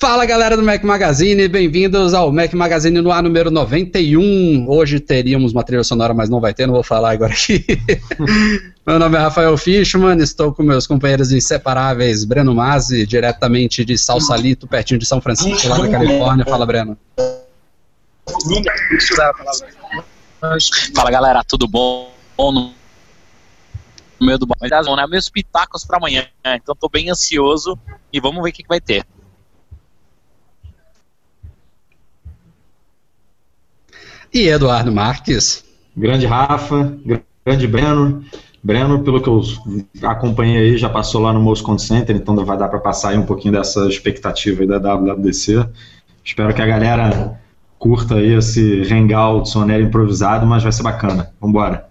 [0.00, 4.64] Fala galera do Mac Magazine, bem-vindos ao Mac Magazine no ar número 91.
[4.68, 7.66] Hoje teríamos uma trilha sonora, mas não vai ter, não vou falar agora aqui.
[8.86, 14.68] Meu nome é Rafael Fishman, estou com meus companheiros inseparáveis, Breno Mazzi, diretamente de Salsalito,
[14.68, 16.44] pertinho de São Francisco, lá na Califórnia.
[16.44, 16.96] Fala, Breno.
[20.94, 22.08] Fala galera, tudo bom?
[22.38, 22.72] no
[24.20, 25.06] meio do Mas né?
[25.08, 26.24] Meus pitacos para amanhã.
[26.44, 27.76] Então tô bem ansioso
[28.12, 29.04] e vamos ver o que, que vai ter.
[34.32, 35.64] E Eduardo Marques.
[35.96, 36.96] Grande Rafa,
[37.44, 38.24] grande Breno.
[38.62, 39.42] Breno, pelo que eu
[40.02, 43.24] acompanhei aí, já passou lá no Moscone Center, então vai dar para passar aí um
[43.24, 45.66] pouquinho dessa expectativa aí da WWDC.
[46.24, 47.40] Espero que a galera
[47.78, 51.30] curta aí esse hangout soneiro improvisado, mas vai ser bacana.
[51.40, 51.88] Vambora.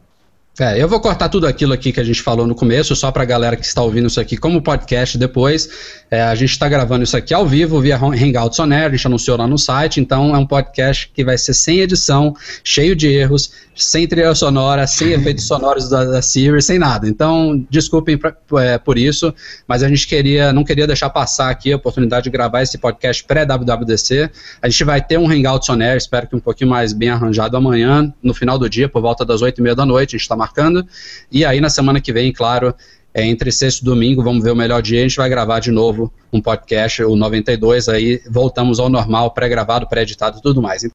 [0.59, 3.21] É, eu vou cortar tudo aquilo aqui que a gente falou no começo, só para
[3.21, 5.69] a galera que está ouvindo isso aqui como podcast depois.
[6.09, 9.07] É, a gente está gravando isso aqui ao vivo via Hangouts On Air, a gente
[9.07, 13.09] anunciou lá no site, então é um podcast que vai ser sem edição, cheio de
[13.09, 17.09] erros, sem trilha sonora, sem efeitos sonoros da, da Siri, sem nada.
[17.09, 19.33] Então, desculpem pra, é, por isso,
[19.67, 23.23] mas a gente queria, não queria deixar passar aqui a oportunidade de gravar esse podcast
[23.25, 24.31] pré-WWDC.
[24.61, 27.57] A gente vai ter um Hangouts On Air, espero que um pouquinho mais bem arranjado
[27.57, 30.21] amanhã, no final do dia, por volta das 8 e meia da noite, a gente
[30.21, 30.87] está marcando.
[31.29, 32.73] E aí, na semana que vem, claro,
[33.17, 35.71] é, entre sexto e domingo, vamos ver o melhor dia, a gente vai gravar de
[35.71, 40.87] novo um podcast, o 92, aí voltamos ao normal, pré-gravado, pré-editado e tudo mais.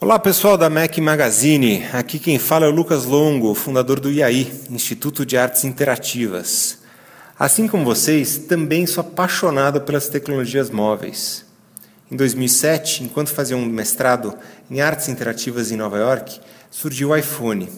[0.00, 4.52] Olá pessoal da Mac Magazine, aqui quem fala é o Lucas Longo, fundador do IAI,
[4.70, 6.78] Instituto de Artes Interativas.
[7.36, 11.44] Assim como vocês, também sou apaixonado pelas tecnologias móveis.
[12.08, 14.32] Em 2007, enquanto fazia um mestrado
[14.70, 16.38] em artes interativas em Nova York,
[16.70, 17.68] surgiu o iPhone.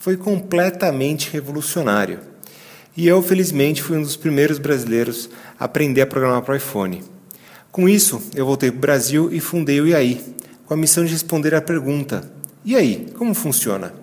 [0.00, 2.29] Foi completamente revolucionário.
[2.96, 7.02] E eu, felizmente, fui um dos primeiros brasileiros a aprender a programar para o iPhone.
[7.70, 10.20] Com isso, eu voltei para o Brasil e fundei o IAI,
[10.66, 12.30] com a missão de responder à pergunta:
[12.64, 13.94] e aí, como funciona?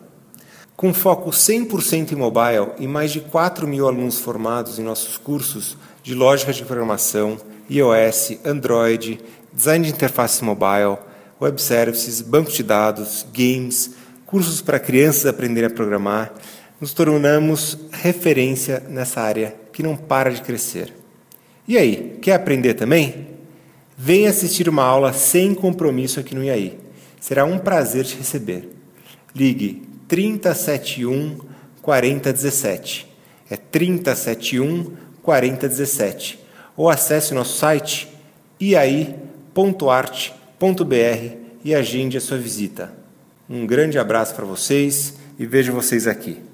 [0.75, 5.77] Com foco 100% em mobile e mais de 4 mil alunos formados em nossos cursos
[6.01, 7.37] de lógica de programação,
[7.69, 9.19] iOS, Android,
[9.53, 10.97] design de interface mobile,
[11.41, 13.91] web services, banco de dados, games,
[14.25, 16.33] cursos para crianças aprenderem a programar,
[16.79, 20.93] nos tornamos referência nessa área que não para de crescer.
[21.67, 23.27] E aí, quer aprender também?
[23.97, 26.77] Venha assistir uma aula sem compromisso aqui no IAI.
[27.19, 28.69] Será um prazer te receber.
[29.35, 31.39] Ligue 3071
[31.81, 33.07] 4017.
[33.49, 36.39] É 3071 4017.
[36.75, 38.07] Ou acesse nosso site
[38.59, 39.15] iai.art.br
[41.63, 42.93] e agende a sua visita.
[43.49, 46.46] Um grande abraço para vocês e vejo vocês aqui.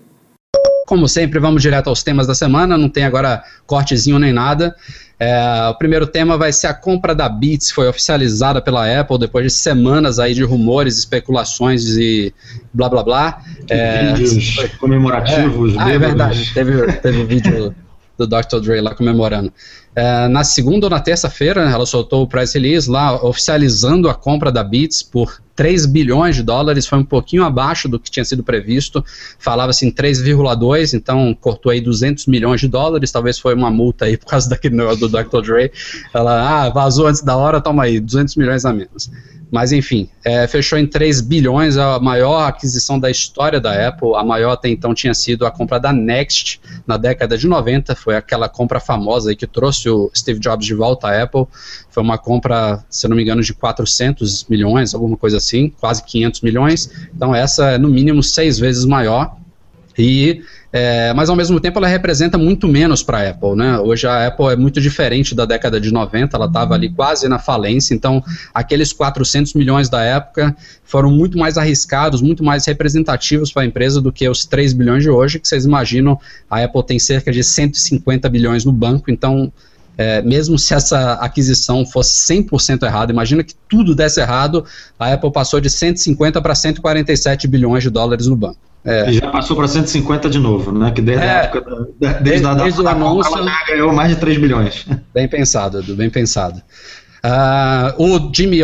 [0.86, 4.76] Como sempre, vamos direto aos temas da semana, não tem agora cortezinho nem nada.
[5.20, 9.46] É, o primeiro tema vai ser a compra da Beats, foi oficializada pela Apple depois
[9.46, 12.34] de semanas aí de rumores, especulações e
[12.74, 13.42] blá blá blá.
[13.70, 15.76] É, vídeos comemorativos.
[15.76, 17.74] É, ah, é verdade, teve, teve vídeo
[18.18, 18.60] do Dr.
[18.62, 19.52] Dre lá comemorando.
[19.96, 24.52] É, na segunda ou na terça-feira, ela soltou o press release lá, oficializando a compra
[24.52, 28.44] da Beats por 3 bilhões de dólares, foi um pouquinho abaixo do que tinha sido
[28.44, 29.06] previsto,
[29.38, 34.18] falava-se em 3,2, então cortou aí 200 milhões de dólares, talvez foi uma multa aí
[34.18, 35.42] por causa daquele do Dr.
[35.44, 35.72] Dre,
[36.14, 39.12] ela, ah, vazou antes da hora, toma aí, 200 milhões a menos.
[39.54, 44.16] Mas enfim, é, fechou em 3 bilhões, a maior aquisição da história da Apple.
[44.16, 48.16] A maior até então tinha sido a compra da Next na década de 90, foi
[48.16, 51.46] aquela compra famosa aí que trouxe o Steve Jobs de volta à Apple.
[51.90, 56.42] Foi uma compra, se não me engano, de 400 milhões, alguma coisa assim, quase 500
[56.42, 56.90] milhões.
[57.16, 59.36] Então essa é no mínimo seis vezes maior.
[59.98, 60.42] E
[60.76, 63.78] é, mas ao mesmo tempo ela representa muito menos para a Apple, né?
[63.78, 67.38] Hoje a Apple é muito diferente da década de 90, ela estava ali quase na
[67.38, 73.62] falência, então aqueles 400 milhões da época foram muito mais arriscados, muito mais representativos para
[73.62, 76.20] a empresa do que os 3 bilhões de hoje, que vocês imaginam,
[76.50, 79.54] a Apple tem cerca de 150 bilhões no banco, então
[79.98, 84.66] é, mesmo se essa aquisição fosse 100% errada, imagina que tudo desse errado,
[84.98, 88.58] a Apple passou de 150 para 147 bilhões de dólares no banco.
[88.86, 89.10] É.
[89.10, 90.92] E já passou para 150 de novo, né?
[90.92, 91.78] Que desde é, a época da,
[92.10, 94.86] desde, desde, a, desde o anúncio, ela ganhou mais de 3 bilhões.
[95.14, 96.62] Bem pensado, Edu, bem pensado.
[97.26, 98.60] Uh, o Jimmy,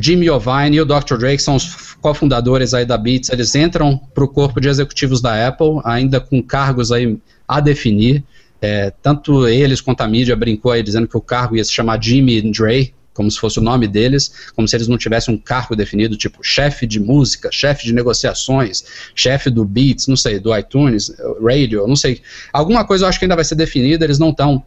[0.00, 1.16] Jimmy Iovine e o Dr.
[1.18, 5.48] Drake são os cofundadores aí da Beats, eles entram para o corpo de executivos da
[5.48, 7.18] Apple, ainda com cargos aí
[7.48, 8.22] a definir.
[8.60, 12.02] É, tanto eles quanto a mídia brincou aí dizendo que o cargo ia se chamar
[12.02, 15.74] Jimmy Dre, como se fosse o nome deles, como se eles não tivessem um cargo
[15.74, 21.10] definido, tipo chefe de música, chefe de negociações, chefe do Beats, não sei, do iTunes,
[21.42, 22.20] Radio, não sei.
[22.52, 24.62] Alguma coisa eu acho que ainda vai ser definida, eles não estão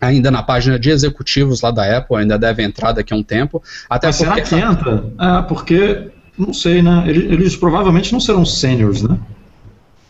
[0.00, 3.60] ainda na página de executivos lá da Apple, ainda deve entrar daqui a um tempo.
[3.90, 4.44] Até Mas porque...
[4.44, 5.04] será que entra?
[5.20, 7.04] É, porque, não sei, né?
[7.06, 9.18] Eles, eles provavelmente não serão seniors, né?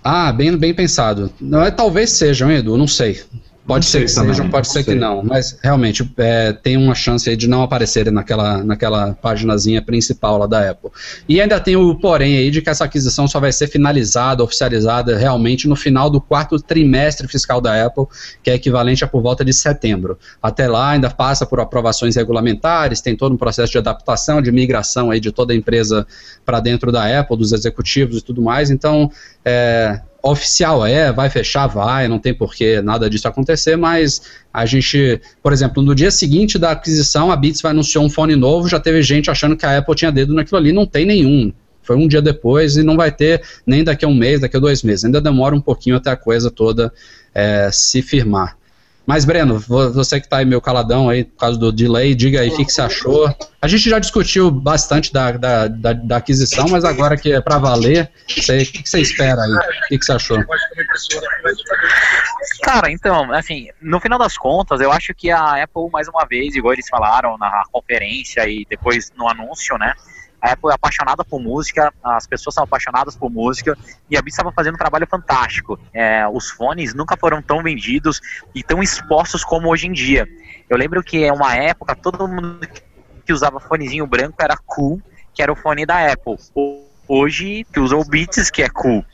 [0.03, 1.33] Ah, bem, bem pensado.
[1.41, 3.23] Não, é, talvez sejam, Edu, não sei.
[3.69, 4.33] Pode ser que também.
[4.33, 8.11] sejam, pode não ser que não, mas realmente é, tem uma chance de não aparecerem
[8.11, 10.91] naquela, naquela paginazinha principal lá da Apple.
[11.29, 15.19] E ainda tem o porém aí de que essa aquisição só vai ser finalizada, oficializada
[15.19, 18.07] realmente no final do quarto trimestre fiscal da Apple,
[18.43, 20.19] que é equivalente a por volta de setembro.
[20.43, 25.11] Até lá ainda passa por aprovações regulamentares, tem todo um processo de adaptação, de migração
[25.11, 26.07] aí de toda a empresa
[26.43, 28.71] para dentro da Apple, dos executivos e tudo mais.
[28.71, 29.11] Então,
[29.45, 34.23] é, oficial é, vai fechar, vai, não tem porquê nada disso acontecer, mas
[34.53, 38.35] a gente, por exemplo, no dia seguinte da aquisição, a Beats vai anunciar um fone
[38.35, 41.53] novo, já teve gente achando que a Apple tinha dedo naquilo ali, não tem nenhum.
[41.83, 44.61] Foi um dia depois e não vai ter nem daqui a um mês, daqui a
[44.61, 45.07] dois meses.
[45.07, 46.93] Ainda demora um pouquinho até a coisa toda
[47.35, 48.58] é, se firmar.
[49.09, 52.51] Mas, Breno, você que está aí meio caladão aí por causa do delay, diga aí
[52.51, 53.35] o que, que, você achou.
[53.63, 57.57] A gente já discutiu bastante da, da, da, da aquisição, mas agora que é para
[57.57, 59.51] valer, o que, que, você espera aí?
[59.51, 60.37] O que, que você achou?
[62.63, 66.55] Cara, então, assim, no final das contas, eu acho que a Apple, mais uma vez,
[66.55, 69.95] igual eles falaram na conferência e depois no anúncio, né?
[70.41, 73.77] A Apple é apaixonada por música, as pessoas são apaixonadas por música
[74.09, 75.79] e a Beats estava fazendo um trabalho fantástico.
[75.93, 78.21] É, os fones nunca foram tão vendidos
[78.55, 80.27] e tão expostos como hoje em dia.
[80.69, 82.67] Eu lembro que é uma época todo mundo
[83.25, 85.03] que usava fonezinho branco era cool,
[85.35, 86.37] que era o fone da Apple.
[87.07, 89.05] Hoje que usa o Beats que é cool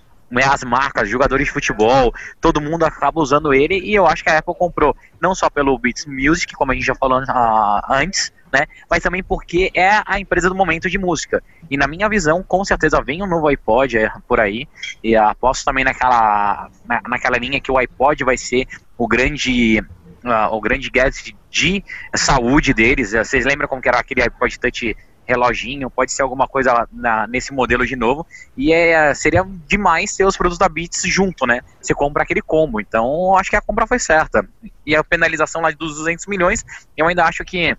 [0.42, 4.38] as marcas, jogadores de futebol, todo mundo acaba usando ele e eu acho que a
[4.38, 8.66] Apple comprou não só pelo Beats Music, como a gente já falou uh, antes, né?
[8.88, 11.42] Mas também porque é a empresa do momento de música.
[11.68, 14.68] E na minha visão, com certeza vem um novo iPod é, por aí.
[15.02, 20.54] E aposto também naquela, na, naquela linha que o iPod vai ser o grande uh,
[20.54, 21.82] o grande gadget de
[22.14, 23.10] saúde deles.
[23.10, 24.96] Vocês lembram como era aquele iPod Touch
[25.26, 25.90] reloginho?
[25.90, 28.24] Pode ser alguma coisa na, nesse modelo de novo.
[28.56, 31.60] E é, seria demais ter os produtos da Beats junto, né?
[31.80, 32.80] Você compra aquele combo.
[32.80, 34.46] Então, acho que a compra foi certa.
[34.86, 36.64] E a penalização lá dos 200 milhões,
[36.96, 37.76] eu ainda acho que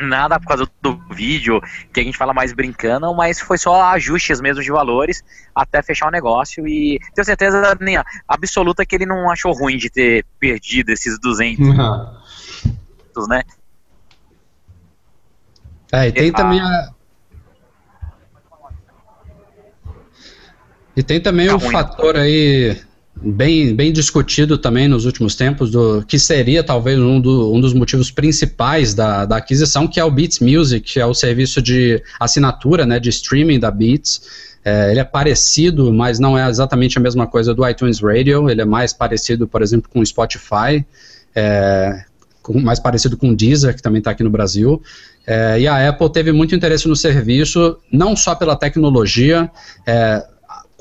[0.00, 1.60] nada por causa do vídeo,
[1.92, 5.22] que a gente fala mais brincando, mas foi só ajustes mesmo de valores
[5.54, 9.90] até fechar o negócio e tenho certeza né, absoluta que ele não achou ruim de
[9.90, 13.26] ter perdido esses 200, uhum.
[13.28, 13.42] né?
[15.92, 16.32] É, e tem ah.
[16.32, 16.90] também a...
[20.94, 21.72] E tem também tá o ruim.
[21.72, 22.78] fator aí
[23.24, 27.72] bem, bem discutido também nos últimos tempos, do que seria talvez um, do, um dos
[27.72, 32.02] motivos principais da, da aquisição, que é o Beats Music, que é o serviço de
[32.18, 34.52] assinatura, né, de streaming da Beats.
[34.64, 38.60] É, ele é parecido, mas não é exatamente a mesma coisa do iTunes Radio, ele
[38.60, 40.84] é mais parecido, por exemplo, com o Spotify,
[41.34, 42.04] é,
[42.42, 44.80] com, mais parecido com o Deezer, que também está aqui no Brasil.
[45.26, 49.50] É, e a Apple teve muito interesse no serviço, não só pela tecnologia,
[49.86, 50.24] é,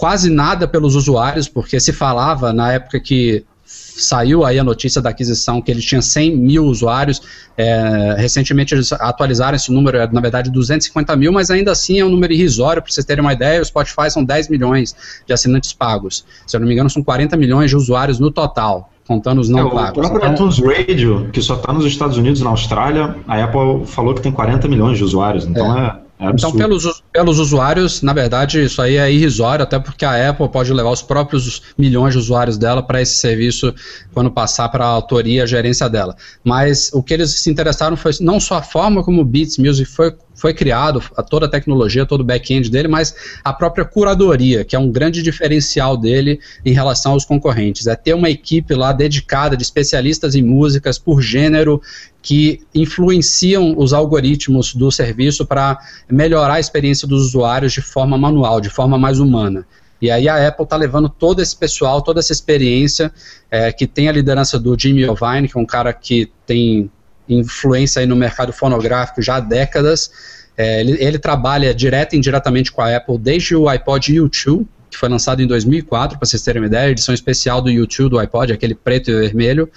[0.01, 5.11] quase nada pelos usuários, porque se falava na época que saiu aí a notícia da
[5.11, 7.21] aquisição que ele tinha 100 mil usuários.
[7.55, 12.03] É, recentemente eles atualizaram esse número, é, na verdade 250 mil, mas ainda assim é
[12.03, 14.95] um número irrisório, para vocês terem uma ideia, o Spotify são 10 milhões
[15.27, 16.25] de assinantes pagos.
[16.47, 18.89] Se eu não me engano, são 40 milhões de usuários no total.
[19.07, 19.89] Contando os não é, pagos.
[19.89, 23.43] O próprio então, iTunes Radio, que só está nos Estados Unidos e na Austrália, a
[23.43, 25.45] Apple falou que tem 40 milhões de usuários.
[25.45, 30.29] Então é, então, pelos, pelos usuários, na verdade, isso aí é irrisório, até porque a
[30.29, 33.73] Apple pode levar os próprios milhões de usuários dela para esse serviço
[34.13, 36.15] quando passar para a autoria e a gerência dela.
[36.43, 39.89] Mas o que eles se interessaram foi não só a forma como o Beats Music
[39.89, 44.65] foi foi criado, a toda a tecnologia, todo o back-end dele, mas a própria curadoria,
[44.65, 47.85] que é um grande diferencial dele em relação aos concorrentes.
[47.85, 51.79] É ter uma equipe lá dedicada de especialistas em músicas por gênero
[52.23, 55.77] que influenciam os algoritmos do serviço para
[56.09, 59.63] melhorar a experiência dos usuários de forma manual, de forma mais humana.
[60.01, 63.13] E aí a Apple está levando todo esse pessoal, toda essa experiência,
[63.51, 66.89] é, que tem a liderança do Jimmy Iovine, que é um cara que tem
[67.33, 70.11] influência aí no mercado fonográfico já há décadas.
[70.57, 74.97] É, ele, ele, trabalha direto e indiretamente com a Apple desde o iPod U2, que
[74.97, 78.51] foi lançado em 2004, para vocês terem uma ideia, edição especial do U2 do iPod,
[78.51, 79.69] aquele preto e vermelho.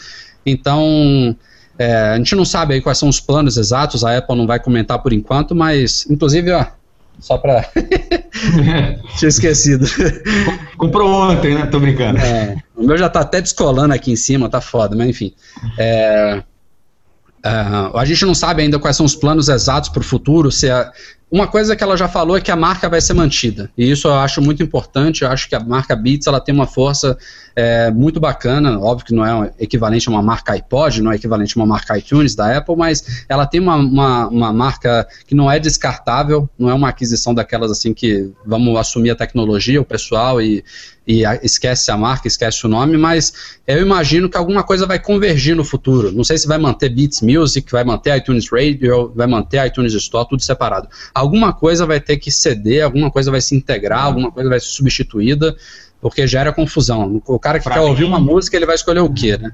[0.44, 1.36] Então,
[1.76, 4.60] É, a gente não sabe aí quais são os planos exatos, a Apple não vai
[4.60, 6.66] comentar por enquanto, mas inclusive, ó,
[7.18, 7.68] só para
[9.18, 9.86] tinha esquecido.
[10.76, 11.66] Comprou ontem, né?
[11.66, 12.18] Tô brincando.
[12.18, 15.32] É, o meu já tá até descolando aqui em cima, tá foda, mas enfim.
[15.78, 16.42] É,
[17.44, 20.50] Uh, a gente não sabe ainda quais são os planos exatos para o futuro.
[20.50, 20.90] Se a,
[21.30, 23.70] uma coisa que ela já falou é que a marca vai ser mantida.
[23.76, 25.22] E isso eu acho muito importante.
[25.22, 27.18] Eu acho que a marca Beats ela tem uma força
[27.56, 28.78] é, muito bacana.
[28.78, 31.96] Óbvio que não é equivalente a uma marca iPod, não é equivalente a uma marca
[31.96, 36.68] iTunes da Apple, mas ela tem uma, uma, uma marca que não é descartável, não
[36.68, 40.64] é uma aquisição daquelas assim que vamos assumir a tecnologia, o pessoal e,
[41.06, 43.32] e a, esquece a marca, esquece o nome, mas
[43.66, 46.10] eu imagino que alguma coisa vai convergir no futuro.
[46.10, 50.28] Não sei se vai manter Beats Music, vai manter iTunes Radio, vai manter iTunes Store,
[50.28, 50.88] tudo separado.
[51.14, 54.66] Alguma coisa vai ter que ceder, alguma coisa vai se integrar, alguma coisa vai ser
[54.66, 55.54] substituída,
[56.04, 57.22] porque gera confusão.
[57.26, 59.52] O cara que pra quer mim, ouvir uma música, ele vai escolher o quê, né?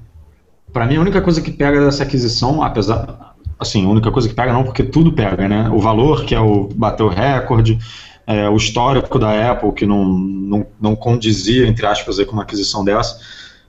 [0.73, 3.37] Para mim, a única coisa que pega dessa aquisição, apesar.
[3.57, 5.71] Assim, a única coisa que pega não, porque tudo pega, né?
[5.73, 7.78] O valor, que é o bater o recorde,
[8.26, 12.42] é, o histórico da Apple, que não, não, não condizia, entre aspas, aí, com uma
[12.42, 13.21] aquisição dessa,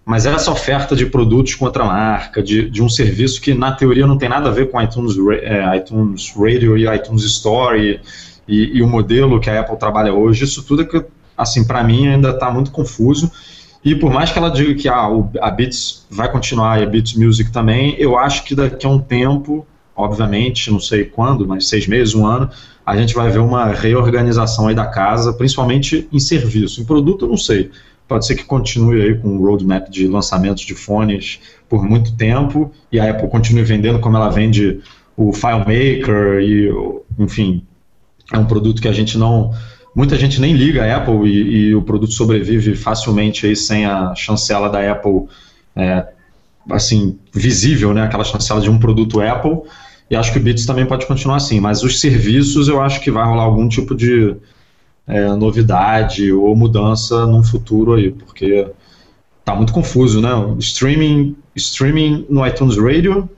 [0.03, 4.07] mas essa oferta de produtos com outra marca, de, de um serviço que na teoria
[4.07, 8.00] não tem nada a ver com iTunes, é, iTunes Radio e iTunes Store e,
[8.47, 11.05] e, e, o modelo que a Apple trabalha hoje, isso tudo é que,
[11.41, 13.31] assim, para mim ainda está muito confuso.
[13.83, 15.07] E por mais que ela diga que ah,
[15.41, 19.00] a Beats vai continuar e a Beats Music também, eu acho que daqui a um
[19.00, 22.50] tempo, obviamente, não sei quando, mas seis meses, um ano,
[22.86, 26.81] a gente vai ver uma reorganização aí da casa, principalmente em serviço.
[26.81, 27.71] Em produto, eu não sei.
[28.07, 32.71] Pode ser que continue aí com o roadmap de lançamentos de fones por muito tempo
[32.91, 34.81] e a Apple continue vendendo como ela vende
[35.15, 36.69] o FileMaker e,
[37.17, 37.65] enfim,
[38.33, 39.53] é um produto que a gente não
[39.95, 44.15] muita gente nem liga a Apple e, e, o produto sobrevive facilmente aí sem a
[44.15, 45.27] chancela da Apple
[45.75, 46.07] é,
[46.69, 48.03] assim visível, né?
[48.03, 49.62] Aquela chancela de um produto Apple.
[50.10, 53.10] E acho que o Bits também pode continuar assim, mas os serviços eu acho que
[53.10, 54.36] vai rolar algum tipo de
[55.07, 58.67] é, novidade ou mudança num futuro aí, porque
[59.43, 60.29] tá muito confuso, né?
[60.60, 63.29] Streaming, streaming no iTunes Radio,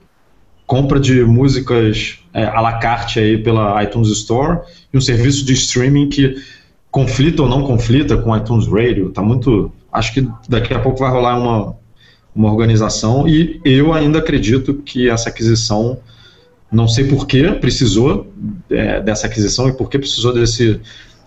[0.66, 4.60] compra de músicas é, à la carte aí pela iTunes Store
[4.92, 6.34] e um serviço de streaming que
[6.90, 9.10] conflita ou não conflita com iTunes Radio.
[9.10, 9.72] Tá muito.
[9.92, 11.76] Acho que daqui a pouco vai rolar uma,
[12.34, 15.98] uma organização e eu ainda acredito que essa aquisição
[16.72, 18.26] não sei por que precisou
[18.68, 20.80] é, dessa aquisição e por que precisou desse,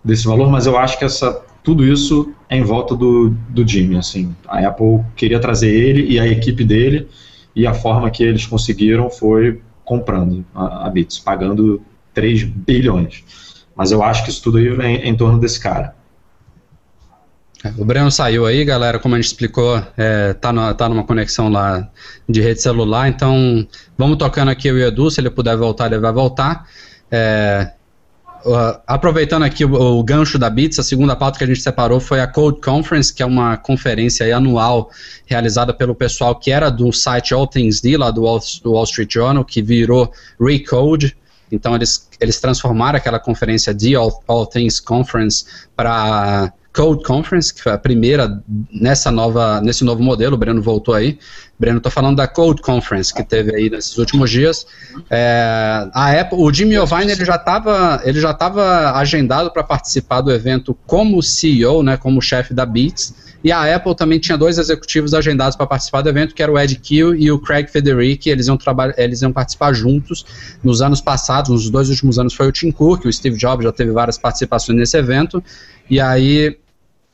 [0.04, 3.96] desse valor, mas eu acho que essa, tudo isso é em volta do, do Jimmy.
[3.98, 4.36] Assim.
[4.46, 7.08] A Apple queria trazer ele e a equipe dele,
[7.56, 11.82] e a forma que eles conseguiram foi comprando a, a Bits, pagando
[12.14, 13.24] 3 bilhões.
[13.74, 15.96] Mas eu acho que isso tudo aí vem em torno desse cara.
[17.78, 21.50] O Breno saiu aí, galera, como a gente explicou, é, tá, no, tá numa conexão
[21.50, 21.90] lá
[22.28, 23.66] de rede celular, então
[23.98, 26.68] vamos tocando aqui o Edu, se ele puder voltar, ele vai voltar.
[27.10, 27.72] É,
[28.46, 32.00] uh, aproveitando aqui o, o, gancho da Bits, a segunda pauta que a gente separou
[32.00, 34.90] foi a Code Conference, que é uma conferência anual
[35.26, 38.84] realizada pelo pessoal que era do site All Things D, lá do Wall, do Wall
[38.84, 41.16] Street Journal, que virou Recode,
[41.52, 47.64] então eles, eles transformaram aquela conferência de All, All Things Conference para Code Conference, que
[47.64, 48.40] foi a primeira
[48.72, 51.18] nessa nova, nesse novo modelo, o Breno voltou aí.
[51.60, 54.68] Breno, estou falando da Code Conference que teve aí nesses últimos dias.
[55.10, 60.22] É, a Apple, o Jimmy Iovine ele já estava ele já estava agendado para participar
[60.22, 63.28] do evento como CEO, né, como chefe da Beats.
[63.44, 66.60] E a Apple também tinha dois executivos agendados para participar do evento, que era o
[66.60, 68.30] Ed Kill e o Craig Federici.
[68.30, 68.58] Eles iam,
[68.98, 70.26] eles iam participar juntos
[70.64, 73.72] nos anos passados, nos dois últimos anos foi o Tim Cook, o Steve Jobs já
[73.72, 75.44] teve várias participações nesse evento.
[75.90, 76.58] E aí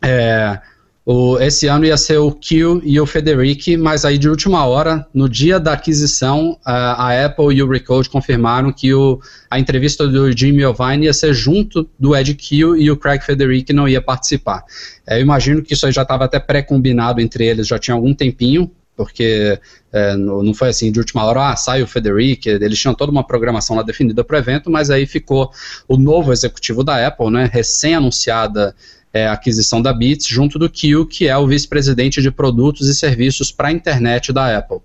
[0.02, 0.60] é,
[1.06, 5.06] o, esse ano ia ser o Kill e o Federici, mas aí de última hora,
[5.14, 9.20] no dia da aquisição, a, a Apple e o Recode confirmaram que o,
[9.50, 13.74] a entrevista do Jimmy Iovine ia ser junto do Ed Kill e o Craig Federici
[13.74, 14.64] não ia participar.
[15.06, 18.14] É, eu imagino que isso aí já estava até pré-combinado entre eles, já tinha algum
[18.14, 19.60] tempinho, porque
[19.92, 23.26] é, não foi assim de última hora, ah, sai o Federici, eles tinham toda uma
[23.26, 25.52] programação lá definida para o evento, mas aí ficou
[25.86, 28.74] o novo executivo da Apple, né, recém-anunciada
[29.14, 33.52] é, aquisição da Beats, junto do Kill, que é o vice-presidente de produtos e serviços
[33.52, 34.80] para a internet da Apple.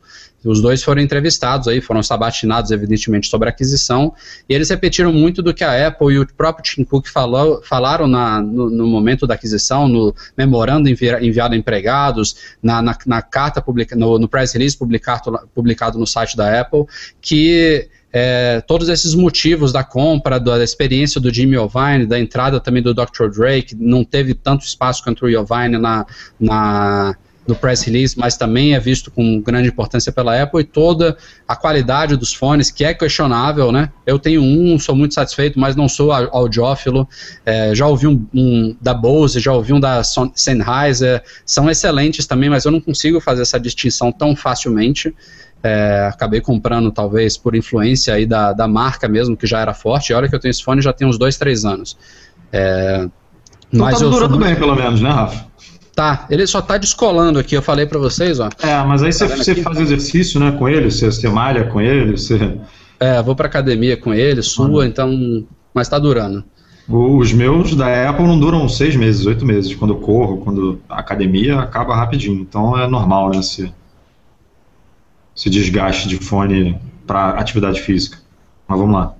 [0.44, 4.14] Os dois foram entrevistados aí, foram sabatinados, evidentemente, sobre a aquisição,
[4.49, 8.06] e eles repetiram muito do que a Apple e o próprio Tim Cook falou, falaram
[8.06, 13.20] na, no, no, momento da aquisição, no memorando envi enviado a empregados, na, na, na
[13.20, 16.85] carta publica, no, no press release publicado, publicado no site da Apple,
[17.20, 22.82] que é, todos esses motivos da compra, da experiência do Jimmy Iovine, da entrada também
[22.82, 23.28] do Dr.
[23.30, 26.06] Dre, que não teve tanto espaço quanto o Iovine na,
[26.40, 27.16] na
[27.48, 31.16] do press release, mas também é visto com grande importância pela Apple e toda
[31.48, 33.90] a qualidade dos fones, que é questionável, né?
[34.06, 37.08] Eu tenho um, sou muito satisfeito, mas não sou audiófilo.
[37.46, 42.50] É, já ouvi um, um, da Bose, já ouvi um da Sennheiser, são excelentes também,
[42.50, 45.14] mas eu não consigo fazer essa distinção tão facilmente.
[45.62, 50.10] É, acabei comprando, talvez, por influência aí da, da marca mesmo, que já era forte.
[50.10, 51.96] E olha que eu tenho esse fone já tem uns dois, três anos.
[52.52, 53.08] É,
[53.72, 55.46] então mas tá durando bem, pelo menos, né, Rafa?
[55.94, 58.48] Tá, ele só tá descolando aqui, eu falei para vocês, ó.
[58.62, 61.80] É, mas aí tá você, você faz exercício, né, com ele, você, você malha com
[61.80, 62.56] ele, você...
[63.00, 65.44] É, vou pra academia com ele, sua, então...
[65.74, 66.44] Mas tá durando.
[66.88, 69.74] Os meus da Apple não duram seis meses, oito meses.
[69.74, 72.40] Quando eu corro, quando a academia acaba rapidinho.
[72.40, 73.72] Então é normal, né, esse,
[75.38, 76.76] esse desgaste de fone
[77.07, 78.18] para atividade física.
[78.66, 79.14] Mas vamos lá.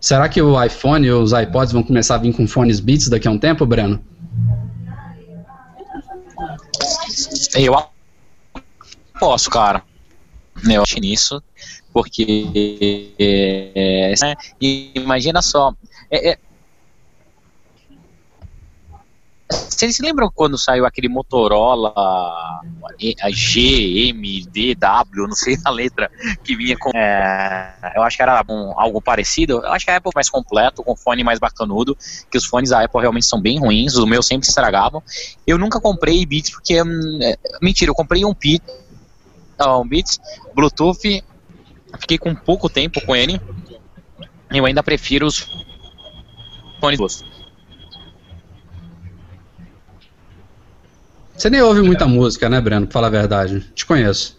[0.00, 3.28] Será que o iPhone e os iPods vão começar a vir com fones Beats daqui
[3.28, 4.02] a um tempo, Breno?
[7.54, 7.76] Eu
[9.20, 9.82] posso, cara.
[10.68, 11.40] Eu acho nisso,
[11.92, 14.36] porque é, é,
[14.94, 15.72] imagina só,
[16.10, 16.38] é, é,
[19.50, 26.10] vocês se lembram quando saiu aquele Motorola a GMDW, não sei a letra,
[26.44, 26.90] que vinha com.
[26.94, 29.54] É, eu acho que era um, algo parecido.
[29.64, 31.96] Eu acho que a Apple mais completo, com fone mais bacanudo,
[32.30, 35.02] que os fones da Apple realmente são bem ruins, os meus sempre estragavam.
[35.46, 36.82] Eu nunca comprei Beats porque.
[36.82, 38.74] Hum, é, mentira, eu comprei um Beats,
[39.60, 40.20] um Beats
[40.54, 41.24] Bluetooth,
[41.98, 43.40] fiquei com pouco tempo com ele.
[44.50, 45.48] Eu ainda prefiro os
[46.80, 46.98] fones
[51.40, 52.86] Você nem ouve muita música, né, Breno?
[52.86, 53.60] Pra falar a verdade.
[53.74, 54.38] Te conheço.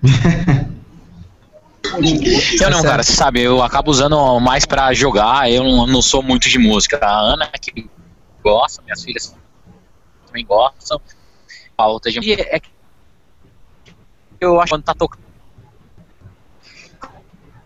[2.62, 6.22] eu não, cara, você sabe, eu acabo usando mais pra jogar, eu não, não sou
[6.22, 7.04] muito de música.
[7.04, 7.90] A Ana que
[8.44, 9.34] gosta, minhas filhas
[10.24, 11.00] também gostam.
[11.76, 12.32] A outra gente.
[12.32, 12.68] É que
[14.40, 15.26] eu acho que quando tá tocando.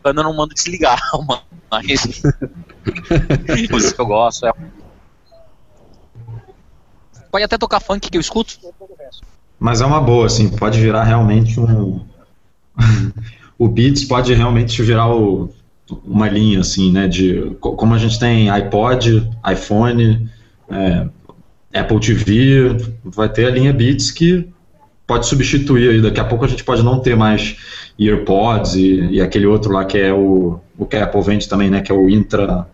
[0.05, 0.99] Eu não mando desligar,
[1.71, 2.23] mas.
[3.71, 4.53] música que eu gosto é
[7.31, 8.59] Pode até tocar funk que eu escuto.
[9.59, 12.01] Mas é uma boa, assim, pode virar realmente um.
[13.59, 15.53] o Beats pode realmente virar o...
[16.05, 17.07] uma linha, assim, né?
[17.07, 20.29] De como a gente tem iPod, iPhone,
[20.71, 21.07] é,
[21.79, 24.49] Apple TV, vai ter a linha Beats que
[25.07, 26.01] pode substituir aí.
[26.01, 27.57] Daqui a pouco a gente pode não ter mais
[27.99, 31.69] EarPods e, e aquele outro lá que é o, o que a Apple vende também,
[31.69, 31.81] né?
[31.81, 32.67] Que é o Intra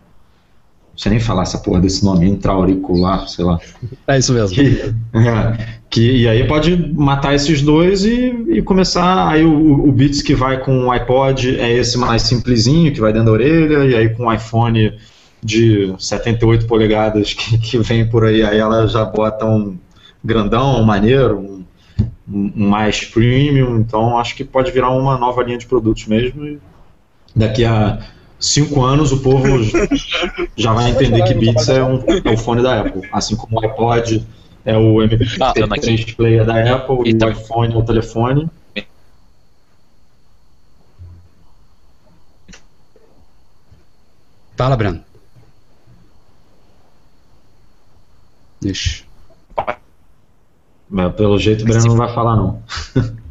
[0.97, 3.59] sei nem falar essa porra desse nome, intra-auricular, sei lá.
[4.07, 4.55] É isso mesmo.
[4.55, 9.29] Que, é, que, e aí pode matar esses dois e, e começar.
[9.29, 13.13] Aí o, o Beats que vai com o iPod é esse mais simplesinho, que vai
[13.13, 14.97] dentro da orelha, e aí com o iPhone
[15.43, 19.77] de 78 polegadas que, que vem por aí, aí ela já bota um
[20.23, 21.63] grandão, um maneiro, um,
[22.27, 26.43] um mais premium, então acho que pode virar uma nova linha de produtos mesmo.
[26.43, 26.59] E
[27.35, 27.99] daqui a
[28.39, 29.47] cinco anos o povo
[30.55, 33.65] já vai entender que Beats é, um, é o fone da Apple, assim como o
[33.65, 34.25] iPod
[34.65, 38.49] é o MP3 ah, player da Apple e então, o iPhone é o telefone.
[44.57, 45.03] Fala, Breno.
[48.61, 49.05] Ixi.
[51.15, 52.61] Pelo jeito o Breno não vai falar não.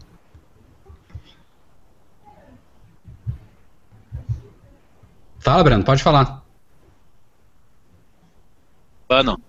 [5.46, 6.42] Fala, Breno, pode falar.
[9.08, 9.40] Mano.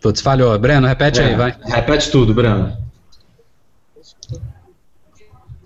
[0.00, 0.58] Putz, falhou.
[0.58, 1.54] Breno, repete é, aí, vai.
[1.66, 2.74] Repete tudo, Breno.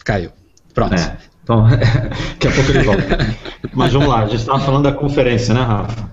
[0.05, 0.33] Caiu.
[0.75, 0.97] Pronto.
[0.97, 3.03] É, então, daqui a pouco ele volta.
[3.73, 6.11] Mas vamos lá, a gente estava falando da conferência, né, Rafa?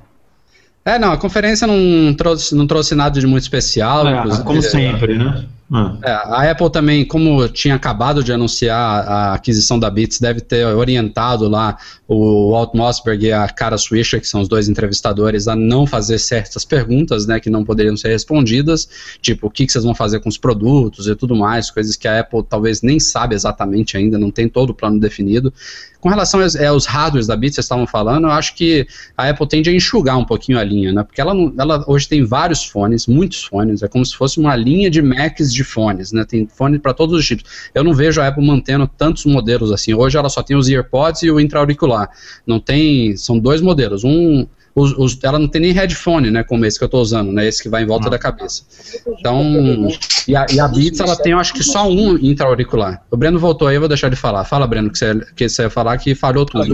[0.85, 4.07] É, não, a conferência não trouxe, não trouxe nada de muito especial.
[4.07, 5.47] É, como sempre, né?
[5.71, 5.97] Ah.
[6.03, 10.65] É, a Apple também, como tinha acabado de anunciar a aquisição da Beats, deve ter
[10.65, 11.77] orientado lá
[12.09, 16.17] o Walt Mossberg e a Cara Swisher, que são os dois entrevistadores, a não fazer
[16.17, 18.89] certas perguntas, né, que não poderiam ser respondidas,
[19.21, 22.07] tipo, o que, que vocês vão fazer com os produtos e tudo mais, coisas que
[22.07, 25.53] a Apple talvez nem sabe exatamente ainda, não tem todo o plano definido.
[26.01, 29.29] Com relação aos, é, aos hardwares da Beats, vocês estavam falando, eu acho que a
[29.29, 32.65] Apple tende a enxugar um pouquinho a linha, né, porque ela, ela hoje tem vários
[32.65, 36.25] fones, muitos fones, é como se fosse uma linha de Macs fones, né?
[36.25, 37.69] Tem fone para todos os tipos.
[37.73, 39.93] Eu não vejo a Apple mantendo tantos modelos assim.
[39.93, 42.09] Hoje ela só tem os EarPods e o intra-auricular.
[42.45, 44.03] Não tem, são dois modelos.
[44.03, 47.31] Um os, os, ela não tem nem headphone, né, como esse que eu estou usando,
[47.31, 48.63] né, esse que vai em volta da cabeça.
[49.07, 49.87] Então,
[50.27, 53.03] e a, e a Beats, ela tem, eu acho que só um intra-auricular.
[53.11, 54.45] O Breno voltou aí, eu vou deixar de falar.
[54.45, 56.65] Fala, Breno, que você, que você ia falar que falhou tudo.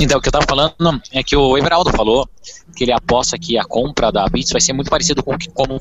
[0.00, 2.28] Então, o que eu estava falando é que o Everaldo falou
[2.74, 5.78] que ele aposta que a compra da Beats vai ser muito parecido com como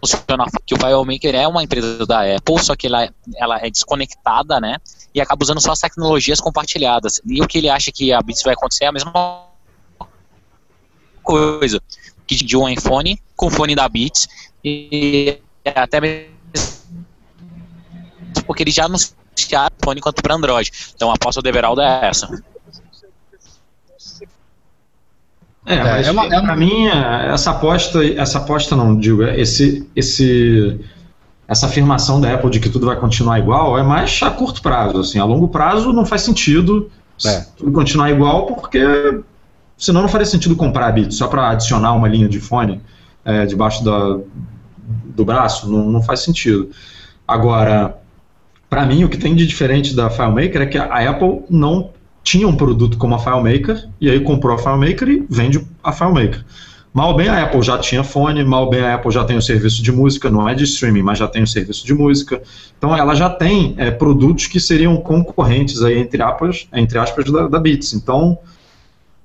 [0.00, 4.60] funciona que o FileMaker é uma empresa da Apple, só que ela, ela é desconectada,
[4.60, 4.76] né?
[5.14, 7.20] E acaba usando só as tecnologias compartilhadas.
[7.26, 9.46] E o que ele acha que a Beats vai acontecer é a mesma
[11.22, 11.80] coisa.
[12.26, 14.28] Que de um iPhone com o fone da Beats
[14.64, 16.40] e até mesmo
[18.46, 20.70] porque eles já anunciaram o fone quanto para Android.
[20.94, 22.28] Então a aposta do Everaldo é essa.
[25.66, 29.86] É, é, mas é uma, é pra mim, essa aposta, essa aposta não, digo, esse,
[29.94, 30.80] esse,
[31.46, 35.00] essa afirmação da Apple de que tudo vai continuar igual é mais a curto prazo,
[35.00, 36.90] assim, a longo prazo não faz sentido
[37.26, 37.44] é.
[37.56, 38.80] tudo continuar igual, porque
[39.76, 42.80] senão não faria sentido comprar a Bit só para adicionar uma linha de fone
[43.24, 44.18] é, debaixo da,
[45.14, 46.70] do braço, não, não faz sentido.
[47.26, 47.98] Agora,
[48.68, 51.90] para mim, o que tem de diferente da FileMaker é que a Apple não
[52.22, 56.44] tinha um produto como a FileMaker, e aí comprou a FileMaker e vende a FileMaker.
[56.92, 59.80] Mal bem a Apple já tinha fone, mal bem a Apple já tem o serviço
[59.80, 62.42] de música, não é de streaming, mas já tem o serviço de música.
[62.76, 67.46] Então ela já tem é, produtos que seriam concorrentes aí, entre aspas, entre aspas da,
[67.46, 67.92] da Beats.
[67.94, 68.36] Então,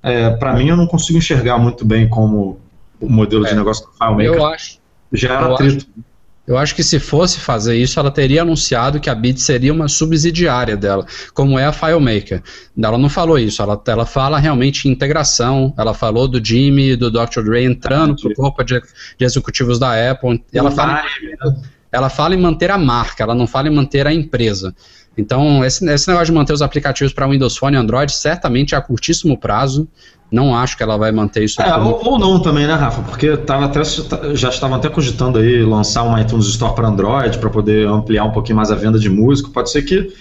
[0.04, 2.60] é, para mim, eu não consigo enxergar muito bem como
[3.02, 4.40] o modelo é, de negócio da FileMaker.
[4.40, 4.78] Eu acho.
[5.12, 5.88] Já era atrito.
[5.98, 6.06] Acho.
[6.48, 9.88] Eu acho que se fosse fazer isso, ela teria anunciado que a Bit seria uma
[9.88, 12.44] subsidiária dela, como é a FileMaker.
[12.78, 16.96] Ela não falou isso, ela, ela fala realmente em integração, ela falou do Jimmy e
[16.96, 17.42] do Dr.
[17.44, 18.80] Dre entrando para o corpo de,
[19.18, 21.04] de, executivos da Apple, ela fala,
[21.92, 24.76] ela fala em manter a marca, ela não fala em manter a empresa.
[25.18, 28.78] Então, esse, esse negócio de manter os aplicativos para Windows Phone e Android certamente é
[28.78, 29.88] a curtíssimo prazo.
[30.32, 31.62] Não acho que ela vai manter isso.
[31.62, 33.02] É, ou, ou, não também, né, Rafa?
[33.04, 33.84] Porque tava até,
[34.34, 38.32] já estavam até cogitando aí lançar uma iTunes Store para Android para poder ampliar um
[38.32, 39.50] pouquinho mais a venda de música.
[39.54, 40.14] Pode ser que,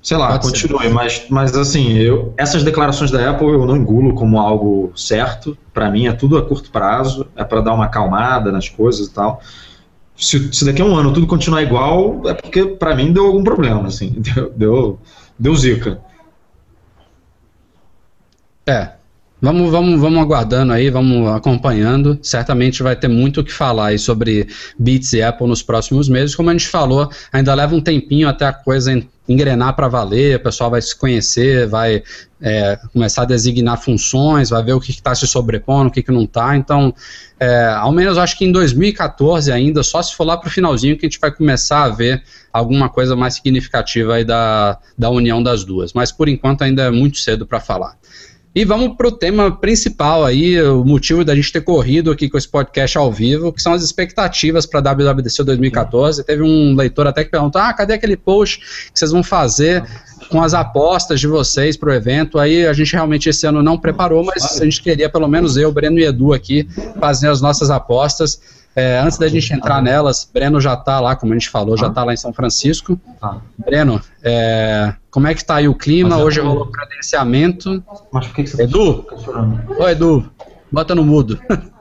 [0.00, 0.88] sei lá, Pode continue.
[0.88, 5.58] Mas, mas assim, eu, essas declarações da Apple eu não engulo como algo certo.
[5.72, 9.10] Para mim é tudo a curto prazo, é para dar uma acalmada nas coisas e
[9.12, 9.42] tal.
[10.16, 13.42] Se, se, daqui a um ano tudo continuar igual, é porque para mim deu algum
[13.42, 14.98] problema, assim, deu, deu,
[15.36, 16.00] deu zica.
[18.66, 18.92] É,
[19.44, 22.18] Vamos, vamos, vamos aguardando aí, vamos acompanhando.
[22.22, 26.34] Certamente vai ter muito o que falar aí sobre Beats e Apple nos próximos meses.
[26.34, 30.40] Como a gente falou, ainda leva um tempinho até a coisa engrenar para valer, o
[30.40, 32.02] pessoal vai se conhecer, vai
[32.40, 36.10] é, começar a designar funções, vai ver o que está se sobrepondo, o que, que
[36.10, 36.56] não está.
[36.56, 36.94] Então,
[37.38, 40.96] é, ao menos acho que em 2014 ainda, só se for lá para o finalzinho
[40.96, 45.42] que a gente vai começar a ver alguma coisa mais significativa aí da, da união
[45.42, 45.92] das duas.
[45.92, 47.94] Mas por enquanto ainda é muito cedo para falar.
[48.54, 52.38] E vamos para o tema principal aí, o motivo da gente ter corrido aqui com
[52.38, 56.22] esse podcast ao vivo, que são as expectativas para a WWDC 2014.
[56.22, 58.60] Teve um leitor até que perguntou: ah, cadê aquele post
[58.92, 59.82] que vocês vão fazer
[60.30, 62.38] com as apostas de vocês para o evento?
[62.38, 65.72] Aí a gente realmente esse ano não preparou, mas a gente queria, pelo menos eu,
[65.72, 66.68] Breno e Edu aqui,
[67.00, 68.40] fazer as nossas apostas.
[68.76, 71.86] É, antes da gente entrar nelas, Breno já está lá, como a gente falou, já
[71.86, 72.98] está lá em São Francisco.
[73.56, 76.16] Breno, é, como é que está aí o clima?
[76.18, 77.82] Hoje rolou credenciamento.
[78.12, 79.04] Mas por que, que você Edu?
[79.04, 79.14] Tá
[79.78, 80.28] Oi, Edu,
[80.72, 81.38] bota no mudo.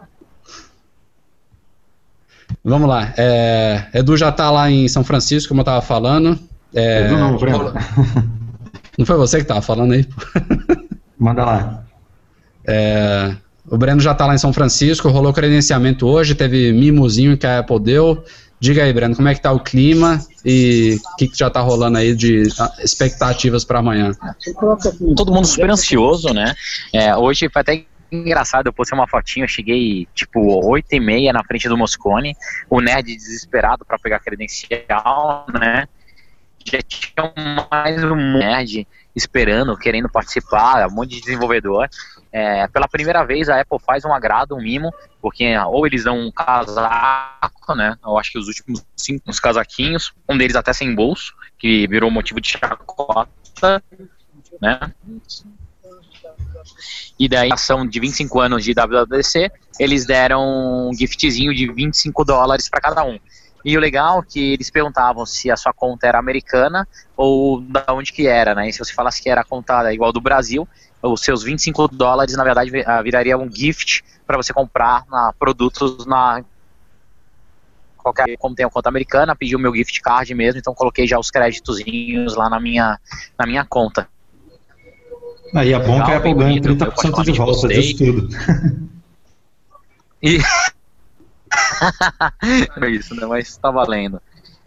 [2.63, 3.12] Vamos lá.
[3.17, 6.38] É, Edu já está lá em São Francisco, como eu estava falando.
[6.75, 7.73] É, Edu não, Breno.
[8.97, 10.08] Não foi você que estava falando aí?
[11.17, 11.84] Manda lá.
[12.65, 13.36] É,
[13.67, 17.60] o Breno já está lá em São Francisco, rolou credenciamento hoje, teve mimozinho que a
[17.60, 18.23] Apple deu.
[18.60, 21.60] Diga aí, Breno, como é que tá o clima e o que, que, já tá
[21.60, 22.43] rolando aí de
[22.80, 24.12] expectativas para amanhã?
[25.17, 26.56] Todo mundo super ansioso, né?
[26.93, 31.34] É, hoje foi até engraçado, eu postei uma fotinha, eu cheguei tipo 8 e meia
[31.34, 32.36] na frente do Moscone,
[32.69, 35.86] o nerd desesperado para pegar credencial, né?
[36.65, 37.34] Já tinha
[37.69, 41.89] mais um nerd esperando, querendo participar, um monte de desenvolvedor.
[42.36, 44.91] É, pela primeira vez a Apple faz um agrado, um mimo,
[45.22, 47.96] porque ou eles dão um casaco, né?
[48.04, 52.10] Eu acho que os últimos cinco uns casaquinhos, um deles até sem bolso, que virou
[52.10, 53.84] motivo de chacota,
[54.60, 54.80] né?
[57.19, 62.67] E daí, ação de 25 anos de WWDC, eles deram um giftzinho de 25 dólares
[62.67, 63.19] para cada um.
[63.63, 67.86] E o legal é que eles perguntavam se a sua conta era americana ou da
[67.89, 68.67] onde que era, né?
[68.67, 70.67] E se você falasse que era a conta igual do Brasil,
[71.03, 76.05] os seus 25 dólares, na verdade, ah, viraria um gift para você comprar na, produtos
[76.05, 76.43] na
[77.97, 81.19] qualquer, como tem a conta americana, pedi o meu gift card mesmo, então coloquei já
[81.19, 82.99] os créditozinhos lá na minha,
[83.37, 84.07] na minha conta.
[85.55, 88.29] Aí é bom que a Apple ganha 30% de volta disso tudo.
[90.21, 90.39] E...
[92.81, 93.25] é isso, né?
[93.25, 94.21] Mas tá valendo.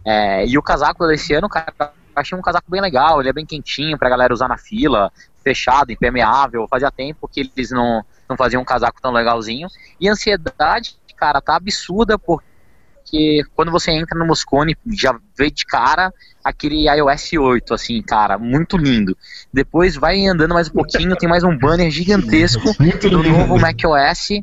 [0.05, 3.45] É, e o casaco desse ano, cara, achei um casaco bem legal, ele é bem
[3.45, 5.11] quentinho pra galera usar na fila,
[5.47, 6.67] fechado, impermeável.
[6.69, 9.69] Fazia tempo que eles não, não faziam um casaco tão legalzinho.
[9.99, 15.65] E a ansiedade, cara, tá absurda porque quando você entra no Moscone, já vê de
[15.65, 19.17] cara aquele iOS 8, assim, cara, muito lindo.
[19.53, 22.73] Depois vai andando mais um pouquinho, tem mais um banner gigantesco
[23.09, 24.41] do novo macOS.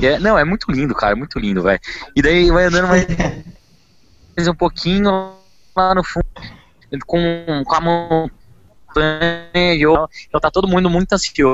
[0.00, 1.80] É, não, é muito lindo, cara, muito lindo, velho.
[2.16, 3.06] E daí vai andando mais
[4.48, 5.34] um pouquinho
[5.76, 6.26] lá no fundo,
[7.06, 7.80] com, com a
[8.92, 11.44] montanha, então tá todo mundo muito ansioso.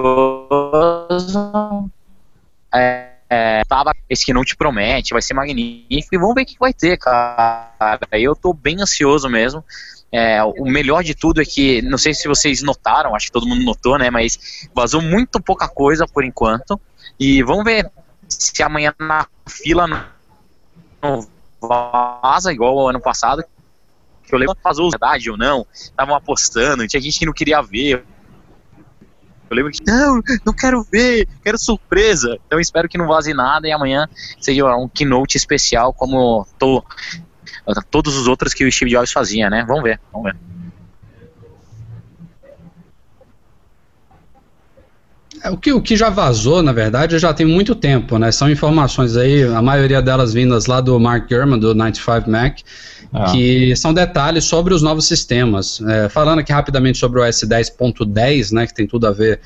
[2.75, 6.47] É, é, tava esse que não te promete, vai ser magnífico, e vamos ver o
[6.47, 7.99] que vai ter, cara.
[8.13, 9.65] Eu tô bem ansioso mesmo.
[10.11, 13.47] É, o melhor de tudo é que, não sei se vocês notaram, acho que todo
[13.47, 14.11] mundo notou, né?
[14.11, 16.81] Mas vazou muito pouca coisa por enquanto.
[17.21, 17.91] E vamos ver
[18.27, 19.87] se amanhã na fila
[21.03, 21.27] não
[21.61, 23.45] vaza igual o ano passado.
[24.29, 28.05] Que eu lembro vazou verdade ou não, estavam apostando, tinha gente que não queria ver.
[29.51, 32.39] Eu lembro que, não, não quero ver, quero surpresa.
[32.47, 34.07] Então espero que não vaze nada e amanhã
[34.39, 36.85] seja um keynote especial como tô,
[37.91, 39.65] todos os outros que o Steve Jobs fazia, né?
[39.67, 40.39] Vamos ver, vamos ver.
[45.43, 48.33] É, o que, o que já vazou, na verdade, já tem muito tempo, né?
[48.33, 52.59] São informações aí, a maioria delas vindas lá do Mark Gurman, do 95 Mac,
[53.13, 53.33] ah.
[53.33, 55.81] que são detalhes sobre os novos sistemas.
[55.81, 59.41] É, falando aqui rapidamente sobre o OS 10.10, né, que tem tudo a ver,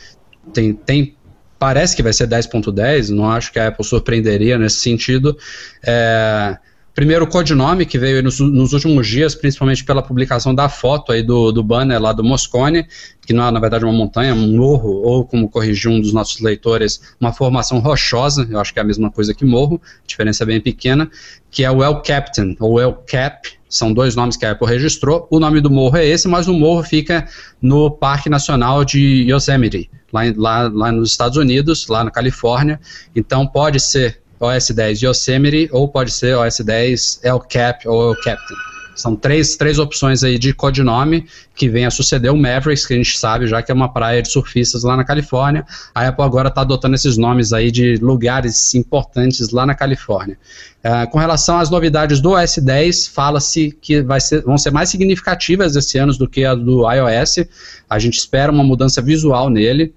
[0.53, 1.15] tem, tem
[1.59, 5.37] parece que vai ser 10.10, não acho que a Apple surpreenderia nesse sentido.
[5.85, 6.59] É,
[6.95, 11.23] Primeiro, o codinome que veio nos, nos, últimos dias, principalmente pela publicação da foto aí
[11.23, 12.87] do, do banner lá do Moscone,
[13.27, 16.41] que não é na verdade uma montanha, um morro, ou como corrigiu um dos nossos
[16.41, 20.47] leitores, uma formação rochosa, eu acho que é a mesma coisa que morro, diferença é
[20.47, 21.11] bem pequena,
[21.51, 25.27] que é o El Captain, ou El Cap, são dois nomes que a Apple registrou.
[25.31, 27.27] O nome do morro é esse, mas o morro fica
[27.61, 32.79] no Parque Nacional de Yosemite, lá, lá, lá nos Estados Unidos, lá na Califórnia.
[33.17, 38.57] Então pode ser OS 10 Yosemite ou pode ser OS 10 El Cap ou Captain.
[38.95, 42.97] São três, três opções aí de codinome que vem a suceder o Mavericks, que a
[42.97, 45.65] gente sabe já que é uma praia de surfistas lá na Califórnia.
[45.95, 50.37] A Apple agora está adotando esses nomes aí de lugares importantes lá na Califórnia.
[50.85, 55.75] Uh, com relação às novidades do OS 10, fala-se que ser, vão ser mais significativas
[55.75, 57.47] esse ano do que a do iOS.
[57.89, 59.95] A gente espera uma mudança visual nele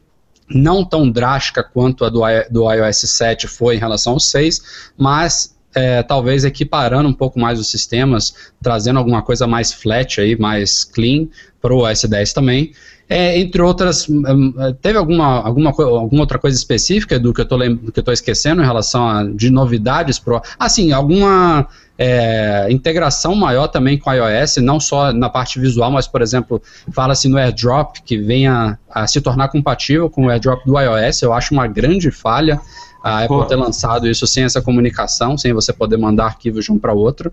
[0.49, 5.55] não tão drástica quanto a do, do iOS 7 foi em relação ao 6, mas
[5.73, 10.86] é, talvez equiparando um pouco mais os sistemas, trazendo alguma coisa mais flat aí, mais
[10.86, 11.27] clean
[11.62, 12.71] para o OS 10 também.
[13.08, 18.13] É, entre outras, hum, teve alguma, alguma, alguma outra coisa específica do que eu estou
[18.13, 20.41] esquecendo em relação a de novidades pro.
[20.58, 26.21] Assim, alguma é, integração maior também com iOS, não só na parte visual, mas, por
[26.21, 31.21] exemplo, fala-se no AirDrop que venha a se tornar compatível com o AirDrop do iOS.
[31.21, 32.60] Eu acho uma grande falha
[33.05, 33.45] a Apple Pô.
[33.45, 37.31] ter lançado isso sem essa comunicação, sem você poder mandar arquivos de um para outro.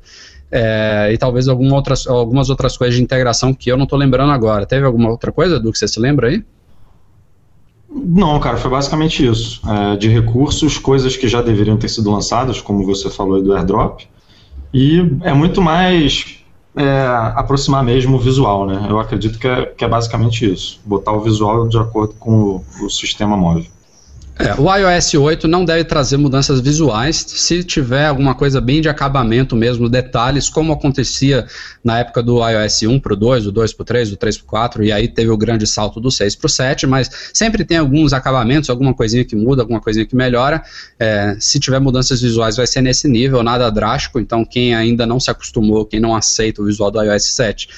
[0.50, 4.66] É, e talvez alguma algumas outras coisas de integração que eu não estou lembrando agora.
[4.66, 6.44] Teve alguma outra coisa do que você se lembra aí?
[7.90, 9.62] Não, cara, foi basicamente isso.
[9.66, 13.54] É, de recursos, coisas que já deveriam ter sido lançadas, como você falou aí do
[13.54, 14.06] AirDrop,
[14.72, 16.38] e é muito mais
[16.76, 18.86] é, aproximar mesmo o visual, né?
[18.88, 22.64] Eu acredito que é, que é basicamente isso, botar o visual de acordo com o,
[22.84, 23.66] o sistema móvel.
[24.38, 27.24] É, o iOS 8 não deve trazer mudanças visuais.
[27.28, 31.46] Se tiver alguma coisa bem de acabamento mesmo, detalhes, como acontecia
[31.84, 34.38] na época do iOS 1 para o 2, do 2 para o 3, do 3
[34.38, 37.10] para o 4, e aí teve o grande salto do 6 para o 7, mas
[37.32, 40.62] sempre tem alguns acabamentos, alguma coisinha que muda, alguma coisinha que melhora.
[40.98, 44.18] É, se tiver mudanças visuais, vai ser nesse nível, nada drástico.
[44.18, 47.68] Então, quem ainda não se acostumou, quem não aceita o visual do iOS 7,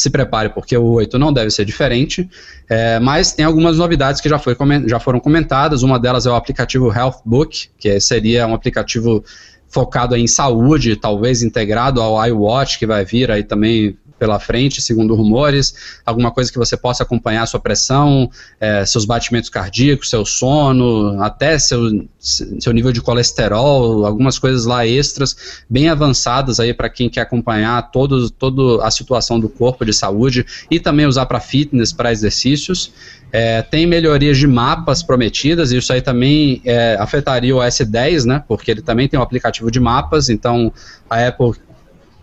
[0.00, 2.28] se prepare porque o 8 não deve ser diferente,
[2.68, 4.56] é, mas tem algumas novidades que já, foi,
[4.86, 9.24] já foram comentadas, uma delas é o aplicativo Health Book, que seria um aplicativo
[9.68, 15.14] focado em saúde, talvez integrado ao iWatch, que vai vir aí também pela frente, segundo
[15.14, 21.22] rumores, alguma coisa que você possa acompanhar sua pressão, é, seus batimentos cardíacos, seu sono,
[21.22, 27.08] até seu, seu nível de colesterol, algumas coisas lá extras, bem avançadas aí para quem
[27.08, 31.92] quer acompanhar todo, toda a situação do corpo de saúde e também usar para fitness,
[31.92, 32.92] para exercícios.
[33.30, 38.42] É, tem melhorias de mapas prometidas, e isso aí também é, afetaria o S10, né?
[38.48, 40.72] Porque ele também tem um aplicativo de mapas, então
[41.10, 41.52] a Apple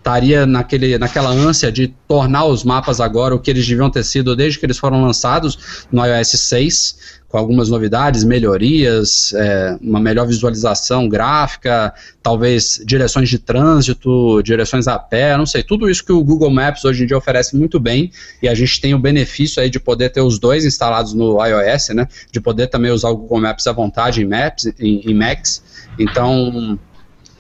[0.05, 4.35] estaria naquele, naquela ânsia de tornar os mapas agora o que eles deviam ter sido
[4.35, 10.27] desde que eles foram lançados no iOS 6, com algumas novidades, melhorias, é, uma melhor
[10.27, 11.91] visualização gráfica,
[12.21, 16.85] talvez direções de trânsito, direções a pé, não sei, tudo isso que o Google Maps
[16.85, 18.11] hoje em dia oferece muito bem,
[18.43, 21.89] e a gente tem o benefício aí de poder ter os dois instalados no iOS,
[21.89, 25.63] né, de poder também usar o Google Maps à vontade em Maps, em, em Macs,
[25.97, 26.77] então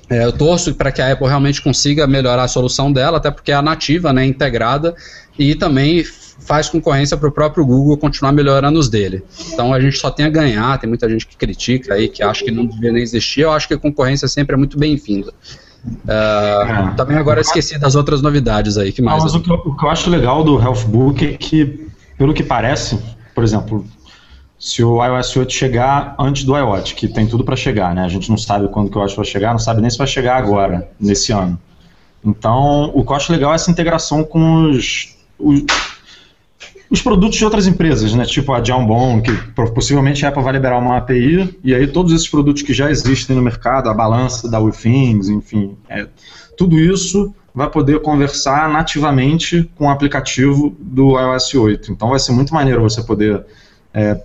[0.09, 3.51] é, eu torço para que a Apple realmente consiga melhorar a solução dela, até porque
[3.51, 4.95] é a nativa, né, integrada,
[5.37, 6.03] e também
[6.39, 9.23] faz concorrência para o próprio Google continuar melhorando os dele.
[9.51, 12.43] Então a gente só tem a ganhar, tem muita gente que critica aí, que acha
[12.43, 15.33] que não devia nem existir, eu acho que a concorrência sempre é muito bem-vinda.
[15.85, 16.93] Uh, é.
[16.95, 19.17] Também agora esqueci das outras novidades aí, que mais?
[19.17, 21.87] Não, mas o que, eu, o que eu acho legal do Healthbook é que,
[22.17, 22.99] pelo que parece,
[23.35, 23.85] por exemplo,
[24.65, 28.01] se o iOS 8 chegar antes do iOS, que tem tudo para chegar, né?
[28.01, 30.07] A gente não sabe quando que o iOS vai chegar, não sabe nem se vai
[30.07, 31.59] chegar agora, nesse ano.
[32.25, 35.61] Então, o que eu acho legal é essa integração com os, os,
[36.89, 38.25] os produtos de outras empresas, né?
[38.25, 39.31] Tipo a Jambon, que
[39.71, 43.35] possivelmente a Apple vai liberar uma API, e aí todos esses produtos que já existem
[43.35, 46.07] no mercado, a balança da WeThings, enfim, é,
[46.57, 51.91] tudo isso vai poder conversar nativamente com o aplicativo do iOS 8.
[51.91, 53.45] Então vai ser muito maneiro você poder
[53.93, 54.19] é,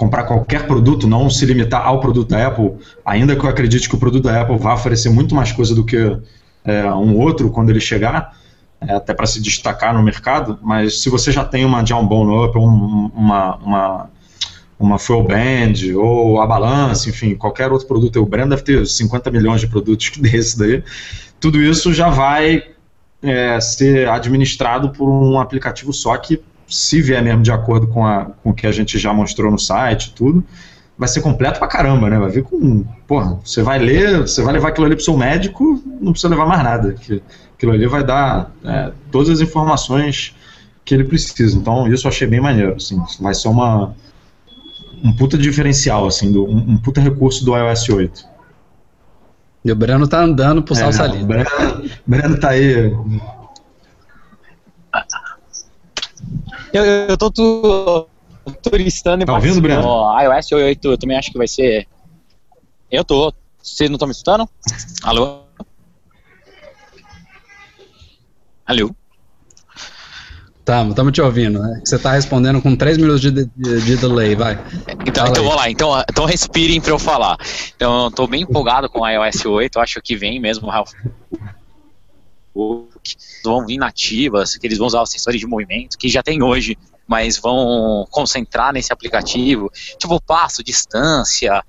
[0.00, 2.72] comprar qualquer produto, não se limitar ao produto da Apple,
[3.04, 5.84] ainda que eu acredite que o produto da Apple vá oferecer muito mais coisa do
[5.84, 6.18] que
[6.64, 8.34] é, um outro quando ele chegar,
[8.80, 12.46] é, até para se destacar no mercado, mas se você já tem uma John Bone
[12.46, 14.10] Up, um, uma, uma,
[14.78, 19.30] uma Full Band, ou a Balance, enfim, qualquer outro produto, o Brand deve ter 50
[19.30, 20.82] milhões de produtos desse daí,
[21.38, 22.62] tudo isso já vai
[23.22, 28.26] é, ser administrado por um aplicativo só que se vier mesmo de acordo com, a,
[28.42, 30.44] com o que a gente já mostrou no site tudo,
[30.96, 32.18] vai ser completo pra caramba, né?
[32.18, 32.84] Vai vir com.
[33.06, 36.46] Porra, você vai ler, você vai levar aquilo ali pro seu médico, não precisa levar
[36.46, 36.92] mais nada.
[36.92, 37.22] Que,
[37.60, 40.34] aquilo ali vai dar é, todas as informações
[40.84, 41.56] que ele precisa.
[41.56, 42.76] Então, isso eu achei bem maneiro.
[42.76, 43.94] Assim, vai ser uma,
[45.02, 48.30] um puta diferencial, assim, do, um, um puta recurso do iOS 8.
[49.64, 51.50] E o Breno tá andando pro é, salsa O Breno,
[52.06, 52.94] Breno tá aí
[56.72, 58.08] Eu, eu tô tu,
[58.62, 59.82] turistando e Tá ouvindo, Breno?
[60.22, 61.86] iOS 8 eu também acho que vai ser.
[62.90, 63.32] Eu tô.
[63.62, 64.48] Vocês não estão me escutando?
[65.02, 65.42] Alô?
[68.66, 68.94] Alô?
[70.60, 71.58] Estamos, estamos te ouvindo.
[71.58, 71.82] Né?
[71.84, 74.58] Você está respondendo com 3 minutos de, de, de, delay, vai.
[75.04, 75.68] Então, então vou lá.
[75.68, 77.36] Então, então respirem para eu falar.
[77.74, 79.80] Então, estou bem empolgado com a iOS 8.
[79.80, 80.70] Acho que vem mesmo,
[82.54, 86.42] Ralph vão vir nativas, que eles vão usar os sensores de movimento, que já tem
[86.42, 91.64] hoje, mas vão concentrar nesse aplicativo, tipo passo, distância,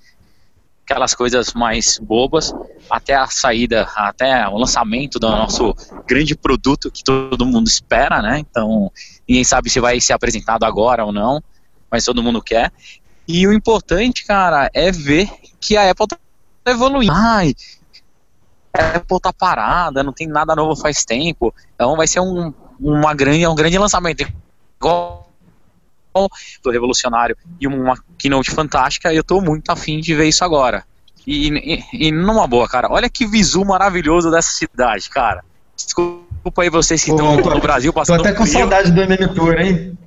[0.85, 2.53] aquelas coisas mais bobas,
[2.89, 5.73] até a saída, até o lançamento do nosso
[6.05, 8.39] grande produto que todo mundo espera, né?
[8.39, 8.91] Então,
[9.27, 11.41] ninguém sabe se vai ser apresentado agora ou não,
[11.89, 12.71] mas todo mundo quer.
[13.27, 16.17] E o importante, cara, é ver que a Apple tá
[16.65, 17.13] evoluindo.
[17.13, 17.55] Ai,
[18.73, 21.53] Apple tá parada, não tem nada novo faz tempo.
[21.75, 24.25] Então vai ser um, uma grande, um grande lançamento.
[24.79, 25.29] Igual
[26.63, 30.83] do revolucionário e uma keynote fantástica, eu tô muito afim de ver isso agora.
[31.25, 31.47] E,
[31.93, 35.43] e, e numa boa, cara, olha que visu maravilhoso dessa cidade, cara.
[35.75, 38.21] Desculpa aí vocês que estão no Brasil passando.
[38.21, 38.59] Tô até com frio.
[38.59, 39.97] saudade do MM Tour, hein?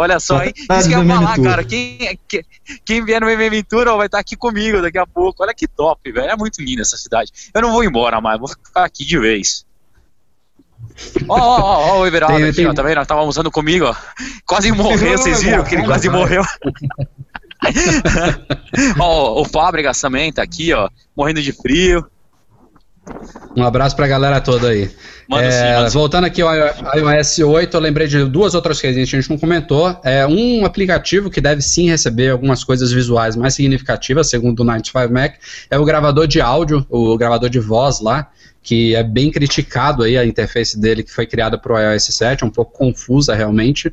[0.00, 0.54] Olha só, hein?
[0.56, 1.62] Isso que eu ia falar, cara.
[1.62, 2.42] Quem, quem,
[2.86, 5.42] quem vier no MM Tour vai estar aqui comigo daqui a pouco.
[5.42, 6.30] Olha que top, velho.
[6.30, 7.30] É muito linda essa cidade.
[7.52, 9.66] Eu não vou embora mais, vou ficar aqui de vez.
[11.28, 12.66] Ó, ó, ó, ó, o Everaldo tem, aqui, tem...
[12.66, 13.04] ó, tá vendo?
[13.04, 13.94] Tava almoçando comigo, ó.
[14.46, 16.42] Quase morreu, vocês viram que ele quase morreu.
[18.98, 22.06] ó, o Fábricas também tá aqui, ó, morrendo de frio.
[23.56, 24.90] Um abraço pra galera toda aí.
[25.32, 29.20] É, sim, voltando aqui ao iOS 8, eu lembrei de duas outras coisas que a
[29.20, 29.96] gente não comentou.
[30.02, 35.12] É um aplicativo que deve sim receber algumas coisas visuais mais significativas, segundo o 95
[35.12, 35.34] Mac,
[35.70, 38.30] é o gravador de áudio, o gravador de voz lá,
[38.62, 42.42] que é bem criticado aí a interface dele que foi criada para o iOS 7,
[42.42, 43.92] é um pouco confusa realmente.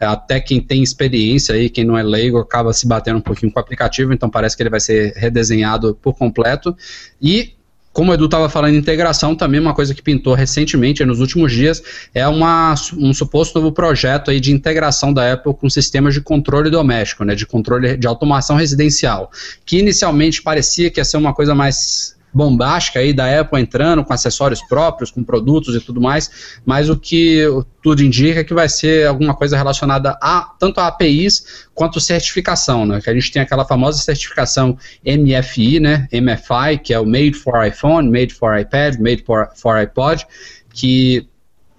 [0.00, 3.58] Até quem tem experiência aí, quem não é leigo, acaba se batendo um pouquinho com
[3.58, 6.76] o aplicativo, então parece que ele vai ser redesenhado por completo.
[7.20, 7.57] E
[7.98, 11.82] como o Edu estava falando, integração também, uma coisa que pintou recentemente, nos últimos dias,
[12.14, 16.70] é uma, um suposto novo projeto aí de integração da Apple com sistemas de controle
[16.70, 19.32] doméstico, né, de controle de automação residencial,
[19.66, 24.12] que inicialmente parecia que ia ser uma coisa mais bombástica aí da Apple entrando com
[24.12, 27.44] acessórios próprios, com produtos e tudo mais, mas o que
[27.82, 32.84] tudo indica é que vai ser alguma coisa relacionada a tanto a APIs quanto certificação,
[32.84, 33.00] né?
[33.00, 36.08] Que a gente tem aquela famosa certificação MFI, né?
[36.12, 40.26] MFI, que é o Made for iPhone, Made for iPad, Made for, for iPod,
[40.72, 41.28] que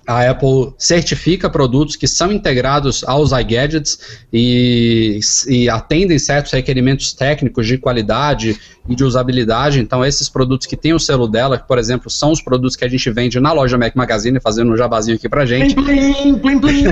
[0.10, 4.00] a Apple certifica produtos que são integrados aos iGadgets
[4.34, 9.80] e, e, atendem certos requerimentos técnicos de qualidade e de usabilidade.
[9.80, 12.84] Então, esses produtos que têm o selo dela, que, por exemplo, são os produtos que
[12.84, 15.76] a gente vende na loja Mac Magazine, fazendo um jabazinho aqui pra gente.
[15.76, 16.86] Plim, plim, plim,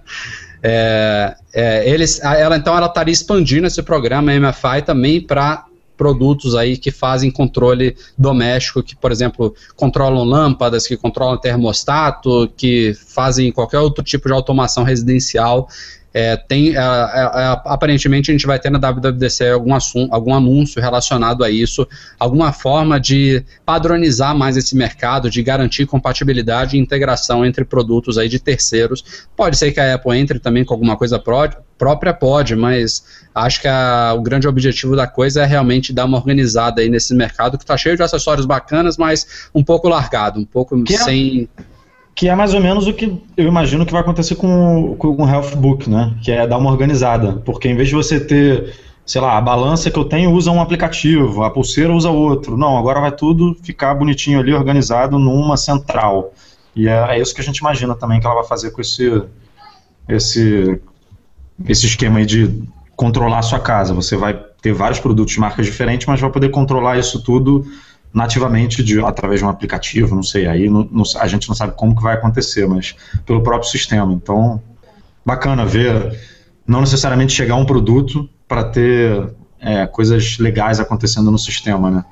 [0.64, 5.67] é, é, eles, ela então ela estaria expandindo esse programa MFI também para
[5.98, 12.94] produtos aí que fazem controle doméstico, que, por exemplo, controlam lâmpadas, que controlam termostato, que
[12.94, 15.68] fazem qualquer outro tipo de automação residencial
[16.12, 20.34] é, tem, é, é, é, aparentemente a gente vai ter na WWDC algum, assunto, algum
[20.34, 21.86] anúncio relacionado a isso,
[22.18, 28.28] alguma forma de padronizar mais esse mercado, de garantir compatibilidade e integração entre produtos aí
[28.28, 29.28] de terceiros.
[29.36, 31.48] Pode ser que a Apple entre também com alguma coisa pró
[31.78, 33.04] própria, pode, mas
[33.34, 37.14] acho que a, o grande objetivo da coisa é realmente dar uma organizada aí nesse
[37.14, 41.48] mercado que está cheio de acessórios bacanas, mas um pouco largado, um pouco que sem.
[41.56, 41.78] É
[42.18, 45.28] que é mais ou menos o que eu imagino que vai acontecer com, com o
[45.28, 46.16] Health Book, né?
[46.20, 47.34] Que é dar uma organizada.
[47.44, 48.74] Porque em vez de você ter,
[49.06, 52.56] sei lá, a balança que eu tenho usa um aplicativo, a pulseira usa outro.
[52.56, 56.32] Não, agora vai tudo ficar bonitinho ali, organizado numa central.
[56.74, 59.22] E é, é isso que a gente imagina também que ela vai fazer com esse,
[60.08, 60.80] esse,
[61.66, 62.62] esse esquema aí de
[62.96, 63.94] controlar a sua casa.
[63.94, 67.64] Você vai ter vários produtos de marcas diferentes, mas vai poder controlar isso tudo
[68.12, 71.74] nativamente de, através de um aplicativo, não sei, aí não, não, a gente não sabe
[71.76, 72.96] como que vai acontecer, mas
[73.26, 74.12] pelo próprio sistema.
[74.12, 74.60] Então,
[75.24, 76.18] bacana ver,
[76.66, 79.30] não necessariamente chegar um produto para ter
[79.60, 82.04] é, coisas legais acontecendo no sistema, né?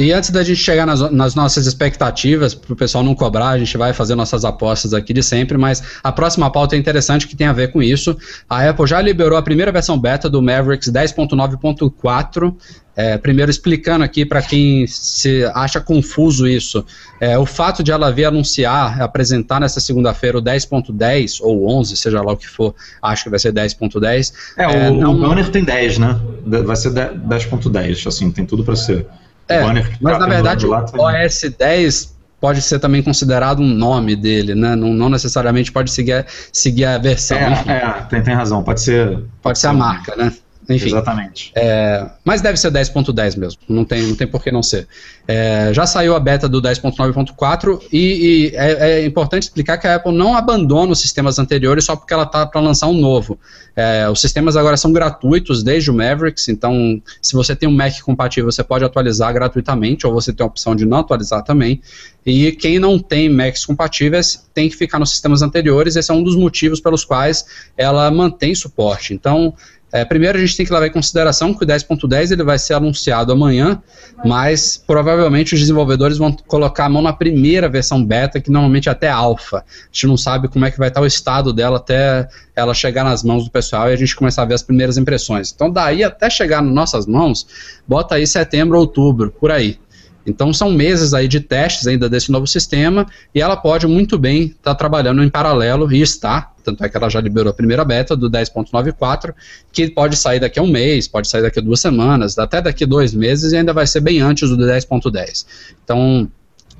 [0.00, 3.58] E antes da gente chegar nas, nas nossas expectativas, para o pessoal não cobrar, a
[3.58, 7.36] gente vai fazer nossas apostas aqui de sempre, mas a próxima pauta é interessante que
[7.36, 8.16] tem a ver com isso.
[8.48, 12.54] A Apple já liberou a primeira versão beta do Mavericks 10.9.4.
[12.96, 16.84] É, primeiro explicando aqui para quem se acha confuso isso,
[17.20, 22.20] é, o fato de ela vir anunciar, apresentar nessa segunda-feira o 10.10 ou 11, seja
[22.20, 24.32] lá o que for, acho que vai ser 10.10.
[24.56, 25.14] É, é, o, não...
[25.14, 26.20] o banner tem 10, né?
[26.64, 29.06] Vai ser 10.10, assim, tem tudo para ser.
[29.50, 34.74] É, mas na verdade o OS 10 pode ser também considerado um nome dele, né?
[34.74, 37.36] Não, não necessariamente pode seguir, seguir a versão.
[37.36, 39.08] É, é tem, tem razão, pode ser.
[39.08, 40.32] Pode, pode ser a marca, né?
[40.70, 41.50] Enfim, Exatamente.
[41.56, 44.86] É, mas deve ser 10.10 mesmo, não tem, não tem por que não ser.
[45.26, 49.96] É, já saiu a beta do 10.9.4 e, e é, é, importante explicar que a
[49.96, 53.38] Apple não abandona os sistemas anteriores só porque ela está para lançar um novo.
[53.74, 58.00] É, os sistemas agora são gratuitos desde o Mavericks, então se você tem um Mac
[58.02, 61.80] compatível, você pode atualizar gratuitamente, ou você tem a opção de não atualizar também.
[62.24, 66.22] E quem não tem Macs compatíveis tem que ficar nos sistemas anteriores, esse é um
[66.22, 67.44] dos motivos pelos quais
[67.76, 69.14] ela mantém suporte.
[69.14, 69.54] Então,
[69.92, 72.74] é, primeiro a gente tem que levar em consideração que o 10.10 ele vai ser
[72.74, 73.82] anunciado amanhã,
[74.24, 78.92] mas provavelmente os desenvolvedores vão colocar a mão na primeira versão beta, que normalmente é
[78.92, 79.58] até alfa.
[79.58, 83.02] A gente não sabe como é que vai estar o estado dela até ela chegar
[83.02, 85.52] nas mãos do pessoal e a gente começar a ver as primeiras impressões.
[85.52, 87.46] Então daí até chegar nas nossas mãos,
[87.86, 89.78] bota aí setembro, outubro, por aí.
[90.26, 94.44] Então são meses aí de testes ainda desse novo sistema e ela pode muito bem
[94.44, 97.84] estar tá trabalhando em paralelo e está, tanto é que ela já liberou a primeira
[97.84, 99.34] beta do 10.94,
[99.72, 102.84] que pode sair daqui a um mês, pode sair daqui a duas semanas, até daqui
[102.84, 105.46] a dois meses e ainda vai ser bem antes do 10.10.
[105.82, 106.28] Então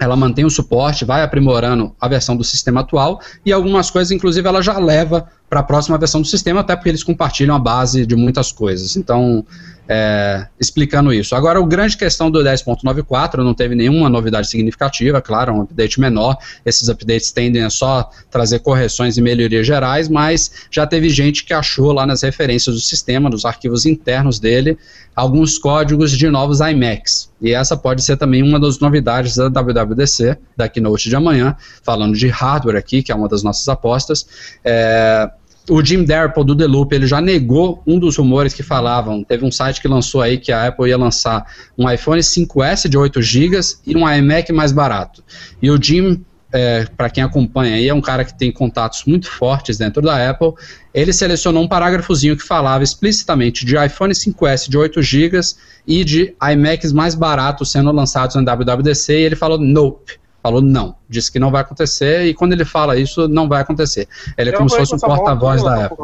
[0.00, 4.48] ela mantém o suporte, vai aprimorando a versão do sistema atual e algumas coisas, inclusive,
[4.48, 8.06] ela já leva para a próxima versão do sistema, até porque eles compartilham a base
[8.06, 8.96] de muitas coisas.
[8.96, 9.44] Então,
[9.92, 11.34] é, explicando isso.
[11.34, 16.36] Agora, a grande questão do 10.94 não teve nenhuma novidade significativa, claro, um update menor.
[16.64, 21.52] Esses updates tendem a só trazer correções e melhorias gerais, mas já teve gente que
[21.52, 24.78] achou lá nas referências do sistema, nos arquivos internos dele,
[25.16, 27.28] alguns códigos de novos iMacs.
[27.42, 32.14] E essa pode ser também uma das novidades da WWDC, da Keynote de amanhã, falando
[32.14, 34.24] de hardware aqui, que é uma das nossas apostas.
[34.64, 35.28] É,
[35.70, 39.22] o Jim Darple do The Loop, ele já negou um dos rumores que falavam.
[39.22, 41.46] Teve um site que lançou aí que a Apple ia lançar
[41.78, 45.22] um iPhone 5S de 8 GB e um iMac mais barato.
[45.62, 49.30] E o Jim, é, para quem acompanha aí, é um cara que tem contatos muito
[49.30, 50.54] fortes dentro da Apple.
[50.92, 55.40] Ele selecionou um parágrafozinho que falava explicitamente de iPhone 5S de 8 GB
[55.86, 60.96] e de iMacs mais baratos sendo lançados na WWDC e ele falou nope falou não,
[61.08, 64.08] disse que não vai acontecer e quando ele fala isso, não vai acontecer.
[64.36, 65.98] Ele é como se fosse um porta-voz da Apple.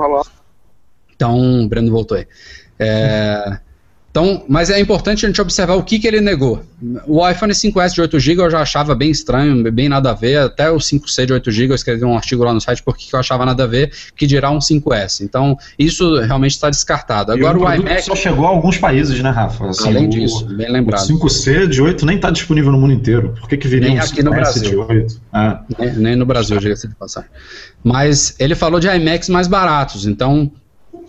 [1.15, 2.27] Então, o Breno voltou aí.
[2.79, 3.59] É,
[4.17, 6.63] Então, mas é importante a gente observar o que, que ele negou.
[7.07, 10.39] O iPhone 5S de 8 GB eu já achava bem estranho, bem nada a ver.
[10.39, 13.21] Até o 5C de 8 GB eu escrevi um artigo lá no site porque eu
[13.21, 15.21] achava nada a ver, que dirá um 5S.
[15.21, 17.31] Então, isso realmente está descartado.
[17.31, 18.05] Agora o, o iMac.
[18.05, 19.67] só chegou a alguns países, né, Rafa?
[19.67, 21.05] Assim, Além disso, bem lembrado.
[21.05, 23.35] O 5C de 8 nem está disponível no mundo inteiro.
[23.39, 24.63] Por que, que viria nem um aqui no Brasil.
[24.63, 25.21] de 8?
[25.31, 25.61] Ah.
[25.79, 27.27] Nem, nem no Brasil, diga-se de passar.
[27.85, 30.51] Mas ele falou de iMacs mais baratos, então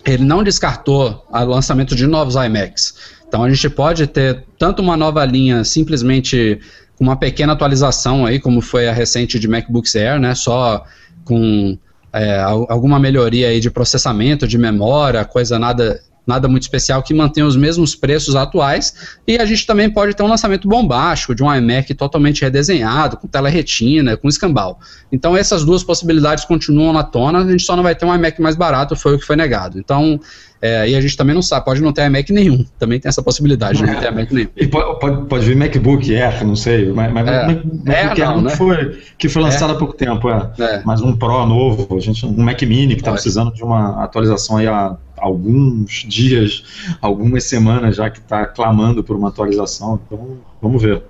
[0.04, 2.94] ele não descartou o lançamento de novos iMacs.
[3.26, 6.60] Então a gente pode ter tanto uma nova linha simplesmente
[6.96, 10.34] com uma pequena atualização aí, como foi a recente de MacBooks Air, né?
[10.34, 10.84] Só
[11.24, 11.78] com
[12.12, 17.42] é, alguma melhoria aí de processamento, de memória, coisa nada nada muito especial que mantém
[17.42, 19.16] os mesmos preços atuais.
[19.26, 23.26] E a gente também pode ter um lançamento bombástico de um iMac totalmente redesenhado, com
[23.26, 24.78] tela retina, com escambau.
[25.10, 28.40] Então essas duas possibilidades continuam na tona, a gente só não vai ter um iMac
[28.40, 29.78] mais barato, foi o que foi negado.
[29.78, 30.20] Então
[30.60, 32.64] é, e a gente também não sabe, pode não ter iMac nenhum.
[32.78, 34.48] Também tem essa possibilidade de não ter iMac nenhum.
[34.56, 36.90] E pode, pode, pode vir MacBook Air, não sei.
[36.92, 37.46] Mas, mas é.
[37.46, 38.50] MacBook Air não, né?
[38.50, 39.76] foi, que foi lançado é.
[39.76, 40.50] há pouco tempo, é.
[40.58, 40.82] é.
[40.84, 44.56] Mas um Pro novo, a gente, um Mac Mini que está precisando de uma atualização
[44.56, 46.64] aí há alguns dias,
[47.00, 50.00] algumas semanas já que está clamando por uma atualização.
[50.06, 51.02] Então, vamos ver.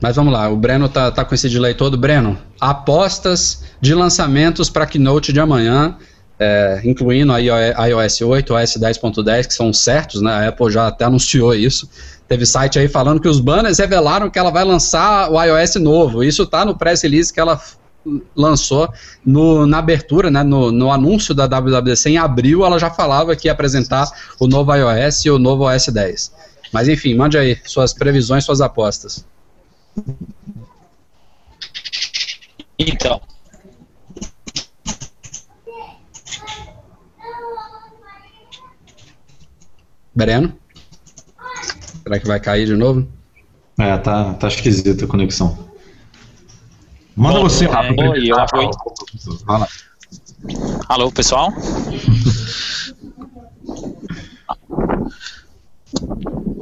[0.00, 1.96] Mas vamos lá, o Breno tá, tá com esse delay todo.
[1.96, 5.96] Breno, apostas de lançamentos para Keynote de amanhã
[6.38, 10.32] é, incluindo a iOS 8, OS 10.10, que são certos, né?
[10.32, 11.88] A Apple já até anunciou isso.
[12.26, 16.24] Teve site aí falando que os banners revelaram que ela vai lançar o iOS novo.
[16.24, 17.60] Isso tá no press release que ela
[18.34, 18.92] lançou
[19.24, 23.48] no, na abertura, né, no, no, anúncio da WWDC em abril, ela já falava que
[23.48, 26.32] ia apresentar o novo iOS e o novo OS 10.
[26.72, 29.24] Mas enfim, mande aí suas previsões, suas apostas.
[32.78, 33.20] Então,
[40.14, 40.54] Breno?
[42.02, 43.08] Será que vai cair de novo?
[43.78, 45.73] É, tá, tá esquisita a conexão.
[47.16, 47.94] Manda Bom, você, Rafa.
[47.94, 48.70] É, oi, eu apoio.
[50.88, 51.52] Alô, pessoal?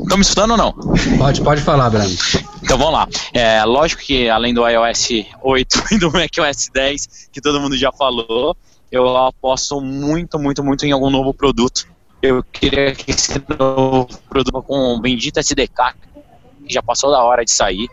[0.02, 0.72] Estão me escutando ou não?
[1.16, 2.14] Pode, pode falar, Breno.
[2.62, 3.08] Então vamos lá.
[3.32, 5.08] É, lógico que além do iOS
[5.42, 8.54] 8 e do macOS 10, que todo mundo já falou,
[8.90, 11.86] eu aposto muito, muito, muito em algum novo produto
[12.22, 15.94] eu queria que esse novo produto com o bendito SDK,
[16.68, 17.88] já passou da hora de sair.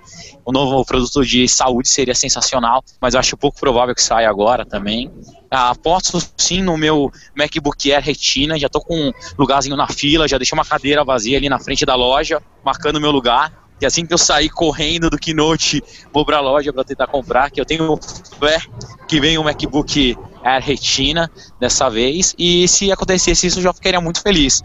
[0.46, 4.66] O novo produto de saúde seria sensacional, mas eu acho pouco provável que saia agora
[4.66, 5.12] também.
[5.52, 10.28] Ah, aposto sim no meu MacBook Air Retina, já estou com um lugarzinho na fila,
[10.28, 13.52] já deixei uma cadeira vazia ali na frente da loja, marcando meu lugar.
[13.82, 15.82] E assim que eu sair correndo do Keynote,
[16.14, 17.98] vou para a loja para tentar comprar, que eu tenho
[18.38, 18.60] fé
[19.08, 22.36] que vem um MacBook Air Retina dessa vez.
[22.38, 24.62] E se acontecesse isso, eu já ficaria muito feliz.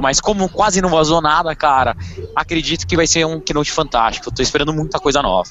[0.00, 1.96] Mas como quase não vazou nada, cara,
[2.34, 4.28] acredito que vai ser um Keynote fantástico.
[4.28, 5.48] Estou esperando muita coisa nova.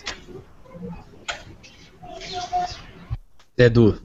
[3.58, 4.00] Edu.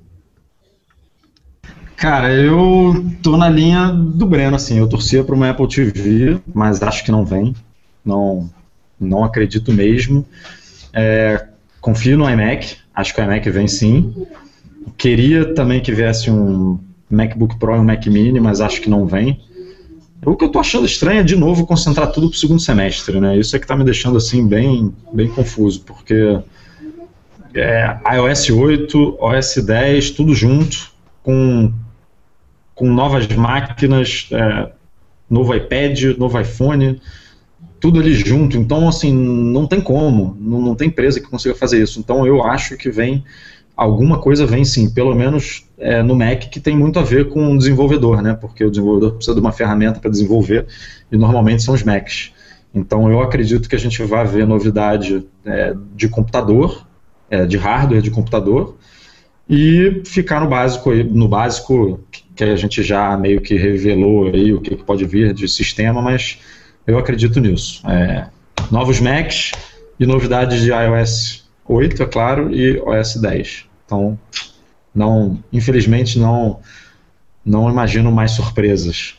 [1.96, 4.78] Cara, eu tô na linha do Breno, assim.
[4.78, 7.56] Eu torcia para uma Apple TV, mas acho que não vem.
[8.04, 8.48] Não,
[9.00, 10.24] não acredito mesmo.
[10.92, 11.48] É,
[11.80, 14.14] confio no iMac, acho que o iMac vem sim.
[14.96, 16.78] Queria também que viesse um
[17.10, 19.40] MacBook Pro e um Mac Mini, mas acho que não vem.
[20.24, 23.38] O que eu tô achando estranho é, de novo, concentrar tudo pro segundo semestre, né?
[23.38, 26.40] Isso é que tá me deixando, assim, bem, bem confuso, porque
[27.54, 30.90] é, iOS 8, OS 10, tudo junto,
[31.22, 31.72] com,
[32.74, 34.72] com novas máquinas, é,
[35.30, 37.00] novo iPad, novo iPhone,
[37.80, 38.56] tudo ali junto.
[38.56, 42.00] Então, assim, não tem como, não, não tem empresa que consiga fazer isso.
[42.00, 43.24] Então, eu acho que vem
[43.78, 47.52] alguma coisa vem sim, pelo menos é, no Mac, que tem muito a ver com
[47.52, 48.34] o desenvolvedor, né?
[48.34, 50.66] Porque o desenvolvedor precisa de uma ferramenta para desenvolver
[51.12, 52.32] e normalmente são os Macs.
[52.74, 56.84] Então, eu acredito que a gente vai ver novidade é, de computador,
[57.30, 58.76] é, de hardware de computador,
[59.48, 62.00] e ficar no básico, no básico
[62.34, 66.38] que a gente já meio que revelou aí o que pode vir de sistema, mas
[66.84, 67.80] eu acredito nisso.
[67.88, 68.26] É,
[68.72, 69.52] novos Macs
[70.00, 73.67] e novidades de iOS 8, é claro, e OS 10.
[73.88, 74.18] Então,
[74.94, 76.60] não, infelizmente, não,
[77.42, 79.14] não imagino mais surpresas.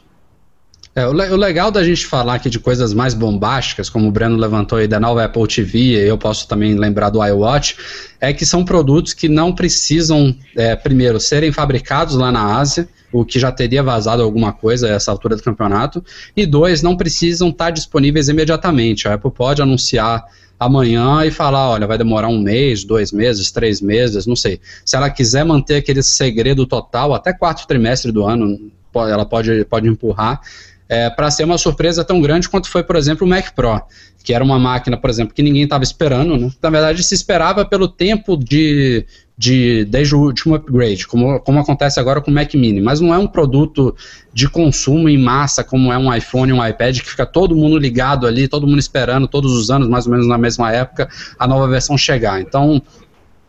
[0.93, 4.37] É, o, o, legal da gente falar aqui de coisas mais bombásticas, como o Breno
[4.37, 7.77] levantou aí da nova Apple TV, eu posso também lembrar do iWatch,
[8.21, 13.25] é que são produtos que não precisam, é, primeiro, serem fabricados lá na Ásia, o
[13.25, 16.03] que já teria vazado alguma coisa a essa altura do campeonato,
[16.37, 19.07] e dois, não precisam estar disponíveis imediatamente.
[19.07, 20.23] A Apple pode anunciar
[20.59, 24.59] amanhã e falar, olha, vai demorar um mês, dois meses, três meses, não sei.
[24.85, 29.87] Se ela quiser manter aquele segredo total até quarto trimestre do ano, ela pode, pode
[29.87, 30.41] empurrar.
[30.89, 33.79] é, para ser uma surpresa tão grande quanto foi, por exemplo, o Mac Pro,
[34.23, 36.51] que era uma máquina, por exemplo, que ninguém estava esperando, né?
[36.61, 39.05] Na verdade, se esperava pelo tempo de,
[39.39, 43.13] de desde o último upgrade, como, como acontece agora com o Mac Mini, mas não
[43.13, 43.95] é um produto
[44.33, 48.27] de consumo em massa como é um iPhone, um iPad, que fica todo mundo ligado
[48.27, 51.07] ali, todo mundo esperando todos os anos, mais ou menos na mesma época,
[51.39, 52.41] a nova versão chegar.
[52.41, 52.81] Então,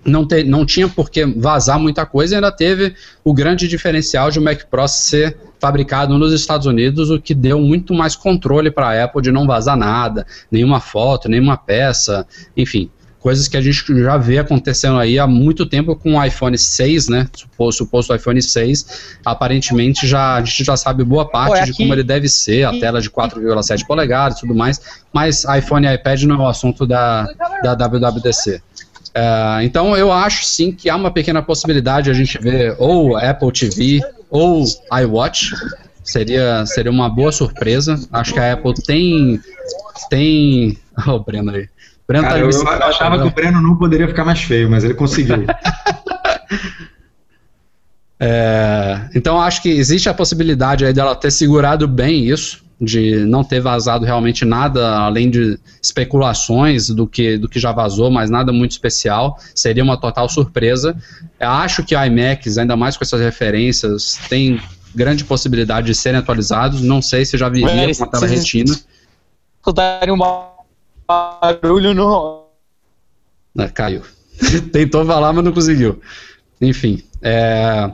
[0.05, 4.30] não, te, não tinha por que vazar muita coisa e ainda teve o grande diferencial
[4.30, 8.70] de o Mac Pro ser fabricado nos Estados Unidos, o que deu muito mais controle
[8.70, 12.24] para a Apple de não vazar nada, nenhuma foto, nenhuma peça,
[12.57, 12.88] enfim,
[13.21, 17.09] coisas que a gente já vê acontecendo aí há muito tempo com o iPhone 6,
[17.09, 17.29] né?
[17.59, 21.93] O suposto iPhone 6, aparentemente já a gente já sabe boa parte Pô, de como
[21.93, 24.81] ele deve ser, a tela de 4,7 polegadas e tudo mais,
[25.12, 27.27] mas iPhone e iPad não é o assunto da,
[27.62, 28.62] da WWDC.
[29.14, 33.16] É, então eu acho sim que há uma pequena possibilidade de a gente ver ou
[33.16, 34.01] Apple TV
[34.31, 34.64] ou
[35.03, 35.53] iWatch.
[36.03, 38.01] Seria, seria uma boa surpresa.
[38.11, 39.41] Acho que a Apple tem.
[40.09, 40.79] tem.
[41.07, 41.66] Oh, o Breno aí.
[42.11, 44.69] Breno tá Cara, tá eu, eu achava que o Breno não poderia ficar mais feio,
[44.69, 45.47] mas ele conseguiu.
[48.19, 53.45] é, então acho que existe a possibilidade aí dela ter segurado bem isso de não
[53.45, 58.53] ter vazado realmente nada além de especulações do que, do que já vazou, mas nada
[58.53, 59.39] muito especial.
[59.55, 60.97] Seria uma total surpresa.
[61.39, 64.61] Eu acho que iMacs, ainda mais com essas referências, tem
[64.95, 66.81] grande possibilidade de serem atualizados.
[66.81, 68.75] Não sei se já viria com a tela retina.
[69.61, 70.17] Escutarem um
[71.11, 72.47] barulho no.
[73.59, 74.03] É, caiu.
[74.73, 76.01] Tentou falar, mas não conseguiu.
[76.61, 77.03] Enfim.
[77.21, 77.91] É,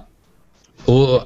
[0.86, 1.20] o,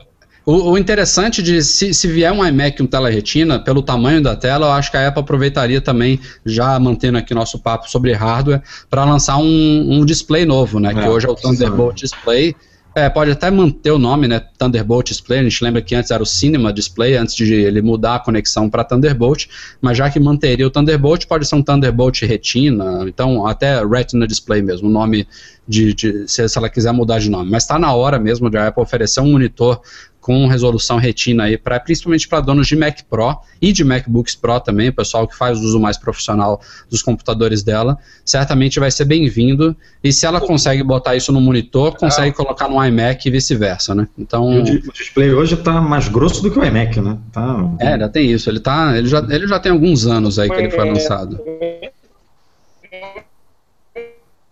[0.47, 4.37] o, o, interessante de se, se vier um iMac um tela retina, pelo tamanho da
[4.37, 8.63] tela, eu acho que a Apple aproveitaria também, já mantendo aqui nosso papo sobre hardware,
[8.89, 10.93] para lançar um, um, display novo, né?
[10.93, 12.55] É, que hoje é o Thunderbolt Display.
[12.93, 14.41] É, pode até manter o nome, né?
[14.59, 15.39] Thunderbolt Display.
[15.39, 18.69] A gente lembra que antes era o Cinema Display, antes de ele mudar a conexão
[18.69, 19.47] para Thunderbolt.
[19.81, 24.61] Mas já que manteria o Thunderbolt, pode ser um Thunderbolt Retina, então até Retina Display
[24.61, 25.27] mesmo, o nome
[25.69, 27.49] de, de se, se, ela quiser mudar de nome.
[27.49, 29.81] Mas está na hora mesmo de a Apple oferecer um monitor
[30.21, 34.61] com resolução retina aí, pra, principalmente para donos de Mac Pro e de MacBooks Pro
[34.61, 36.61] também, o pessoal que faz uso mais profissional
[36.91, 39.75] dos computadores dela, certamente vai ser bem-vindo.
[40.05, 44.09] E se ela consegue botar isso no monitor, consegue colocar no iMac e vice-versa, né?
[44.19, 47.19] Então, o display hoje está mais grosso do que o iMac, né?
[47.33, 47.71] Tá...
[47.79, 48.51] É, já tem isso.
[48.51, 51.41] Ele, tá, ele, já, ele já tem alguns anos aí que ele foi lançado.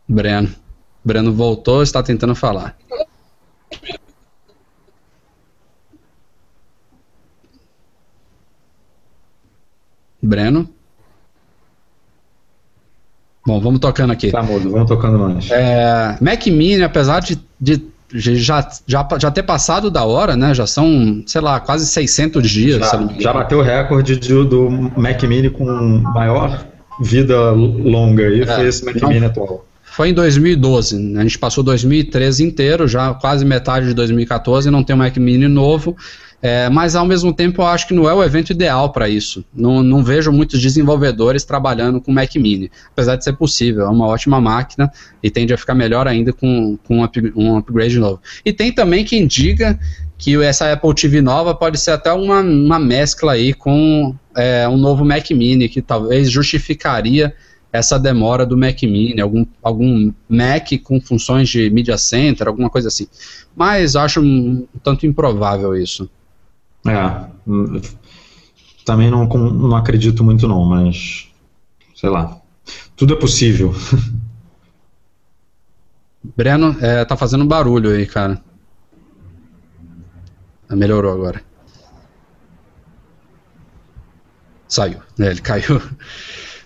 [0.08, 0.48] Breno.
[1.04, 2.76] Breno voltou, está tentando falar.
[10.22, 10.68] Breno.
[13.46, 14.30] Bom, vamos tocando aqui.
[14.30, 15.50] Tá mudo, vamos tocando mais.
[15.50, 20.54] É, Mac Mini, apesar de, de já, já, já ter passado da hora, né?
[20.54, 22.78] Já são, sei lá, quase 600 dias.
[22.78, 26.66] Já, já bateu o recorde de, do Mac Mini com maior
[27.00, 29.64] vida longa aí, é, foi esse Mac não, Mini atual.
[29.84, 31.20] Foi em 2012, né?
[31.20, 35.48] a gente passou 2013 inteiro, já quase metade de 2014, não tem um Mac Mini
[35.48, 35.96] novo.
[36.40, 39.44] É, mas ao mesmo tempo eu acho que não é o evento ideal para isso.
[39.52, 43.86] Não, não, vejo muitos desenvolvedores trabalhando com Mac Mini, apesar de ser possível.
[43.86, 44.90] É uma ótima máquina
[45.22, 48.20] e tende a ficar melhor ainda com, com um, up, um upgrade novo.
[48.44, 49.78] E tem também quem diga
[50.16, 54.76] que essa Apple TV nova pode ser até uma, uma mescla aí com é, um
[54.76, 57.34] novo Mac Mini, que talvez justificaria
[57.72, 62.88] essa demora do Mac Mini, algum, algum Mac com funções de Media Center, alguma coisa
[62.88, 63.06] assim.
[63.54, 66.08] Mas acho um tanto improvável isso.
[66.86, 67.26] É,
[68.84, 71.28] também não, não acredito muito não, mas
[71.94, 72.40] sei lá,
[72.96, 73.74] tudo é possível.
[76.36, 78.42] Breno, é, tá fazendo barulho aí, cara.
[80.70, 81.42] Melhorou agora.
[84.68, 85.30] Saiu, né?
[85.30, 85.80] Ele caiu.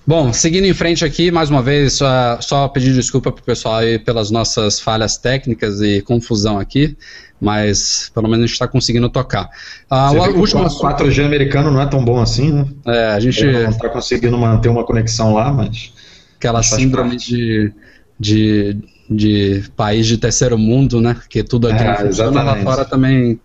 [0.04, 3.76] Bom, seguindo em frente aqui, mais uma vez, só, só pedir desculpa para o pessoal
[3.76, 6.96] aí pelas nossas falhas técnicas e confusão aqui,
[7.42, 9.50] mas pelo menos a gente está conseguindo tocar.
[9.90, 12.66] Ah, o último 4G americano não é tão bom assim, né?
[12.86, 15.92] É, a gente não está conseguindo manter uma conexão lá, mas
[16.36, 17.72] aquela síndrome de,
[18.16, 18.76] de,
[19.10, 21.16] de país de terceiro mundo, né?
[21.28, 23.40] Que tudo aqui é, funciona, lá fora também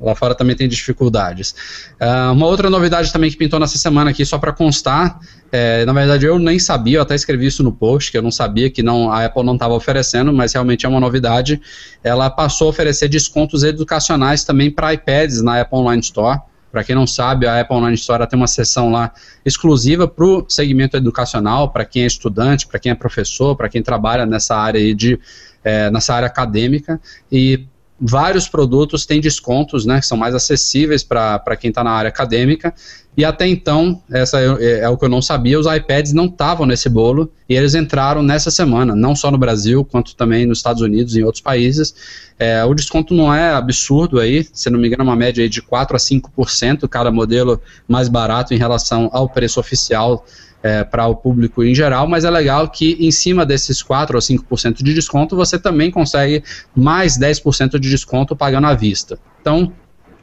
[0.00, 1.54] Lá fora também tem dificuldades.
[2.00, 5.18] Uh, uma outra novidade também que pintou nessa semana aqui, só para constar,
[5.52, 8.30] é, na verdade eu nem sabia, eu até escrevi isso no post, que eu não
[8.30, 11.60] sabia que não, a Apple não estava oferecendo, mas realmente é uma novidade.
[12.02, 16.40] Ela passou a oferecer descontos educacionais também para iPads na Apple Online Store.
[16.72, 19.12] Para quem não sabe, a Apple Online Store tem uma seção lá
[19.44, 23.80] exclusiva para o segmento educacional, para quem é estudante, para quem é professor, para quem
[23.80, 25.16] trabalha nessa área de,
[25.62, 27.00] é, nessa área acadêmica.
[27.30, 27.64] E
[28.00, 32.74] vários produtos têm descontos, né, que são mais acessíveis para quem está na área acadêmica.
[33.16, 36.66] E até então, essa é, é, o que eu não sabia, os iPads não estavam
[36.66, 40.82] nesse bolo e eles entraram nessa semana, não só no Brasil, quanto também nos Estados
[40.82, 41.94] Unidos e em outros países.
[42.36, 45.62] É, o desconto não é absurdo aí, se não me engano, é uma média de
[45.62, 50.26] 4 a 5% cada modelo mais barato em relação ao preço oficial
[50.64, 54.22] é, para o público em geral, mas é legal que em cima desses 4 ou
[54.22, 56.42] 5% de desconto, você também consegue
[56.74, 59.18] mais 10% de desconto pagando à vista.
[59.42, 59.70] Então,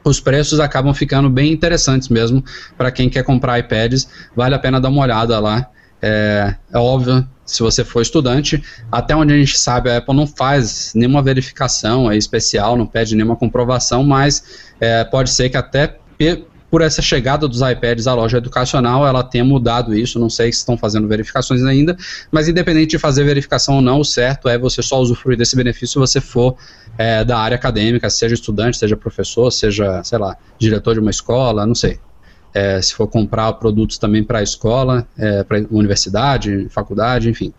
[0.03, 2.43] os preços acabam ficando bem interessantes mesmo
[2.75, 4.09] para quem quer comprar iPads.
[4.35, 5.69] Vale a pena dar uma olhada lá.
[6.01, 10.25] É, é, óbvio, se você for estudante, até onde a gente sabe, a Apple não
[10.25, 15.99] faz nenhuma verificação aí especial, não pede nenhuma comprovação, mas é, pode ser que até
[16.71, 20.17] por essa chegada dos iPads à loja educacional, ela tenha mudado isso.
[20.17, 21.97] Não sei se estão fazendo verificações ainda,
[22.31, 25.87] mas independente de fazer verificação ou não, o certo é você só usufruir desse benefício
[25.89, 26.55] se você for
[26.97, 31.65] é, da área acadêmica, seja estudante, seja professor, seja, sei lá, diretor de uma escola,
[31.65, 31.99] não sei.
[32.53, 37.53] É, se for comprar produtos também para a escola, é, para universidade, faculdade, enfim.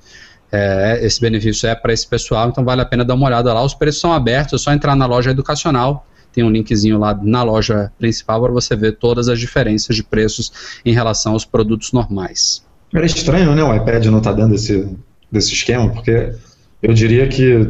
[0.50, 3.62] É, esse benefício é para esse pessoal, então vale a pena dar uma olhada lá.
[3.62, 7.42] Os preços são abertos, é só entrar na loja educacional tem um linkzinho lá na
[7.42, 12.64] loja principal para você ver todas as diferenças de preços em relação aos produtos normais.
[12.92, 14.88] Era estranho, né, o iPad não tá dando esse,
[15.30, 16.34] desse esquema, porque
[16.82, 17.66] eu diria que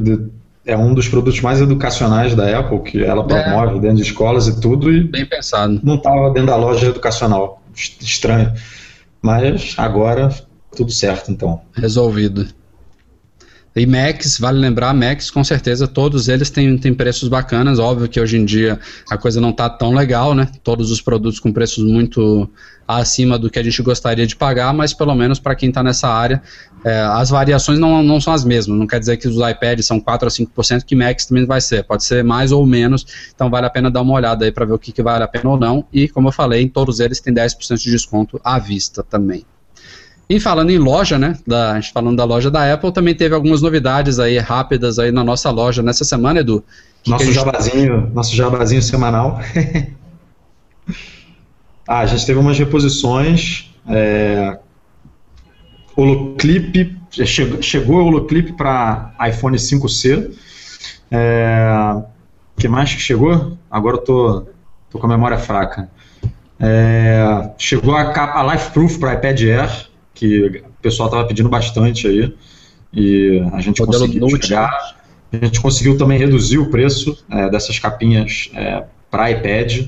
[0.65, 3.81] é um dos produtos mais educacionais da Apple, que ela promove é.
[3.81, 5.81] dentro de escolas e tudo, e Bem pensado.
[5.83, 7.63] não estava dentro da loja educacional.
[8.01, 8.53] Estranho.
[9.21, 10.31] Mas agora,
[10.77, 11.61] tudo certo, então.
[11.75, 12.47] Resolvido.
[13.75, 17.79] E Macs, vale lembrar, Macs com certeza todos eles têm, têm preços bacanas.
[17.79, 18.79] Óbvio que hoje em dia
[19.11, 20.47] a coisa não está tão legal, né?
[20.63, 22.49] Todos os produtos com preços muito
[22.87, 26.09] acima do que a gente gostaria de pagar, mas pelo menos para quem está nessa
[26.09, 26.43] área,
[26.85, 28.79] é, as variações não, não são as mesmas.
[28.79, 31.83] Não quer dizer que os iPads são 4 a 5%, que Macs também vai ser.
[31.85, 33.07] Pode ser mais ou menos.
[33.35, 35.29] Então vale a pena dar uma olhada aí para ver o que, que vale a
[35.29, 35.87] pena ou não.
[35.91, 39.47] E como eu falei, todos eles têm 10% de desconto à vista também.
[40.33, 41.37] E falando em loja, né?
[41.47, 45.13] Da, a gente falando da loja da Apple, também teve algumas novidades aí rápidas aí
[45.13, 46.65] na nossa loja nessa semana, Edu.
[47.07, 47.35] Nosso gente...
[47.35, 49.43] jabazinho, nosso jabazinho semanal.
[51.87, 53.71] ah, a gente teve umas reposições.
[53.87, 54.59] É,
[55.95, 60.35] Holoclip, chegou, chegou o Holoclip para iPhone 5C.
[61.11, 62.03] É,
[62.57, 63.59] que mais que chegou?
[63.71, 64.47] Agora eu tô,
[64.89, 65.91] tô com a memória fraca.
[66.59, 71.49] É, chegou a, capa, a Life Proof para iPad Air que o pessoal estava pedindo
[71.49, 72.35] bastante aí.
[72.93, 74.47] E a gente Modelo conseguiu Note.
[74.47, 74.97] chegar.
[75.33, 79.87] A gente conseguiu também reduzir o preço é, dessas capinhas é, para iPad.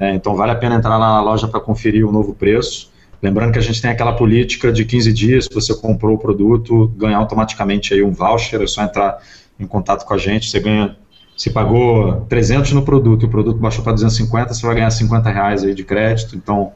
[0.00, 2.90] É, então vale a pena entrar lá na loja para conferir o novo preço.
[3.22, 6.88] Lembrando que a gente tem aquela política de 15 dias, se você comprou o produto,
[6.96, 9.18] ganha automaticamente aí um voucher, é só entrar
[9.60, 10.96] em contato com a gente, você ganha,
[11.36, 15.30] se pagou 300 no produto e o produto baixou para 250, você vai ganhar 50
[15.30, 16.72] reais aí de crédito, então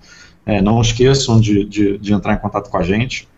[0.46, 3.28] é, não esqueçam de, de, de, entrar em contato com a gente.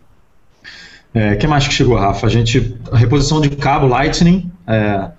[1.13, 2.27] O é, que mais que chegou, Rafa?
[2.27, 5.09] A gente, a reposição de cabo Lightning, é,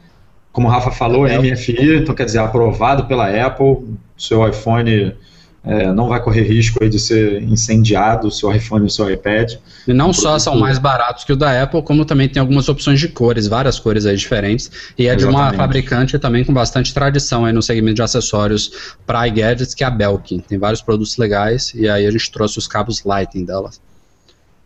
[0.53, 5.14] como o Rafa falou, é MFI, então quer dizer, aprovado pela Apple, seu iPhone
[5.62, 9.54] é, não vai correr risco de ser incendiado o seu iPhone e o seu iPad.
[9.86, 12.98] E não só são mais baratos que o da Apple, como também tem algumas opções
[12.98, 14.70] de cores, várias cores aí diferentes.
[14.96, 15.18] E é Exatamente.
[15.18, 19.84] de uma fabricante também com bastante tradição aí no segmento de acessórios para iGadgets, que
[19.84, 20.40] é a Belkin.
[20.40, 23.80] Tem vários produtos legais e aí a gente trouxe os cabos Lightning delas.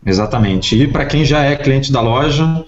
[0.07, 0.81] Exatamente.
[0.81, 2.65] E para quem já é cliente da loja,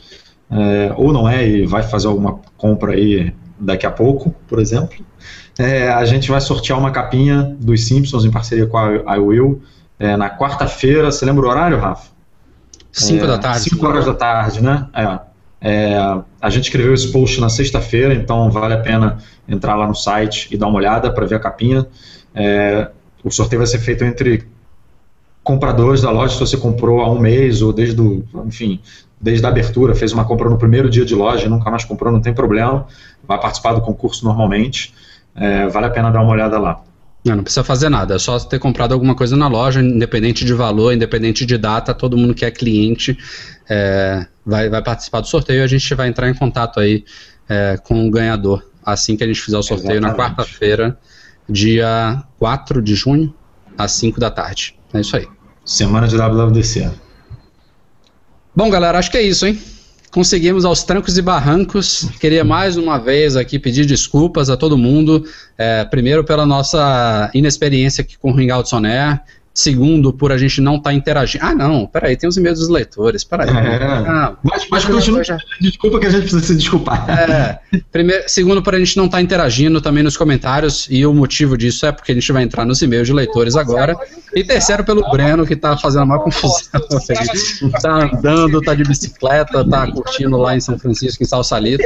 [0.50, 4.96] é, ou não é e vai fazer alguma compra aí daqui a pouco, por exemplo,
[5.58, 9.62] é, a gente vai sortear uma capinha dos Simpsons em parceria com a iWill
[9.98, 11.10] é, na quarta-feira.
[11.10, 12.10] Você lembra o horário, Rafa?
[12.92, 13.70] 5 é, da tarde.
[13.70, 14.86] 5 horas da tarde, né?
[14.94, 15.36] É.
[15.58, 15.96] É,
[16.40, 20.48] a gente escreveu esse post na sexta-feira, então vale a pena entrar lá no site
[20.52, 21.86] e dar uma olhada para ver a capinha.
[22.34, 22.90] É,
[23.24, 24.46] o sorteio vai ser feito entre
[25.42, 28.80] compradores da loja, se você comprou há um mês ou desde, do, enfim,
[29.20, 32.12] desde a abertura, fez uma compra no primeiro dia de loja e nunca mais comprou,
[32.12, 32.86] não tem problema,
[33.26, 34.92] vai participar do concurso normalmente
[35.36, 36.82] é, vale a pena dar uma olhada lá.
[37.24, 40.54] Não, não precisa fazer nada, é só ter comprado alguma coisa na loja, independente de
[40.54, 43.18] valor, independente de data, todo mundo que é cliente
[43.68, 47.04] é, vai, vai participar do sorteio e a gente vai entrar em contato aí
[47.48, 50.16] é, com o ganhador assim que a gente fizer o sorteio Exatamente.
[50.16, 50.98] na quarta-feira,
[51.48, 53.34] dia 4 de junho,
[53.76, 54.78] às 5 da tarde.
[54.94, 55.26] É isso aí.
[55.64, 56.88] Semana de WWDC.
[58.54, 59.60] Bom, galera, acho que é isso, hein?
[60.16, 62.08] Conseguimos aos trancos e barrancos.
[62.18, 65.22] Queria mais uma vez aqui pedir desculpas a todo mundo,
[65.58, 69.20] é, primeiro pela nossa inexperiência aqui com o Ringauts On Air,
[69.56, 71.42] Segundo, por a gente não estar tá interagindo.
[71.42, 73.24] Ah, não, peraí, tem os e-mails dos leitores.
[73.24, 73.48] Peraí.
[73.48, 73.84] É.
[74.06, 75.24] Ah, mas, mas continua.
[75.24, 75.38] Já...
[75.62, 77.08] Desculpa que a gente precisa se desculpar.
[77.08, 77.58] É.
[77.90, 80.86] Primeiro, segundo, por a gente não estar tá interagindo também nos comentários.
[80.90, 83.96] E o motivo disso é porque a gente vai entrar nos e-mails de leitores agora.
[84.34, 86.58] E terceiro, pelo Breno, que está fazendo a maior confusão.
[87.80, 91.82] tá andando, tá de bicicleta, tá curtindo lá em São Francisco, em Salsalito.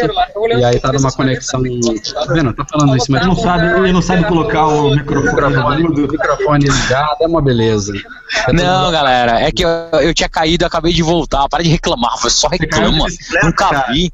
[0.58, 1.62] E aí tá numa conexão.
[1.62, 2.52] Tá vendo?
[2.52, 3.20] Tá falando isso, mas.
[3.20, 7.59] Ele não sabe, ele não sabe colocar o microfone, o microfone ligado, é uma beleza
[7.60, 7.92] beleza.
[8.52, 9.68] Não, galera, é que eu,
[10.00, 11.48] eu tinha caído e acabei de voltar.
[11.48, 13.06] Para de reclamar, você só reclama.
[13.42, 13.92] Nunca cara.
[13.92, 14.12] vi.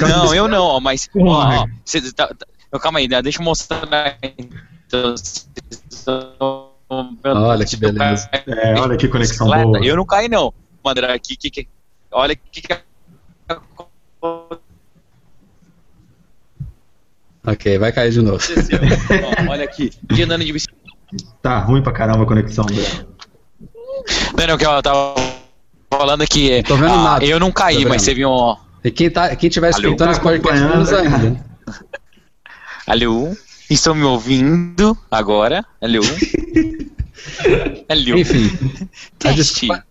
[0.00, 1.08] Não, eu não, mas.
[1.16, 4.18] Ó, ó, cê, tá, tá, calma aí, né, deixa eu mostrar.
[7.24, 8.28] Olha que beleza.
[8.32, 9.84] É, olha que conexão boa.
[9.84, 10.52] Eu não caí, não.
[10.84, 11.68] Mandar aqui, que, que,
[12.10, 12.62] olha que.
[12.62, 12.76] que
[17.46, 18.38] Ok, vai cair de novo.
[19.48, 19.90] Olha aqui,
[20.22, 20.77] andando de bicicleta.
[21.40, 22.66] Tá ruim pra caramba a conexão,
[24.36, 25.14] Não, não, que eu tava
[25.90, 26.62] falando que.
[26.64, 27.24] Tô vendo ah, nada.
[27.24, 28.56] Eu não caí, mas você viu um.
[28.84, 31.44] E quem, tá, quem tiver escutando os podcasts ainda.
[32.86, 33.36] Alô?
[33.68, 35.64] Estão me ouvindo agora?
[35.80, 36.00] Alô?
[37.88, 38.16] Alô?
[38.16, 38.50] Enfim.
[39.24, 39.82] As desculpas,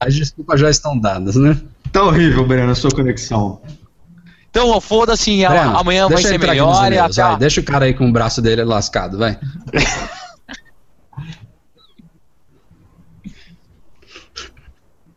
[0.00, 1.56] as desculpas já estão dadas, né?
[1.92, 3.60] Tá horrível, Breno, a sua conexão.
[4.50, 6.92] Então, foda-se, amanhã vai ser melhor.
[6.92, 9.38] E vai, deixa o cara aí com o braço dele lascado, vai.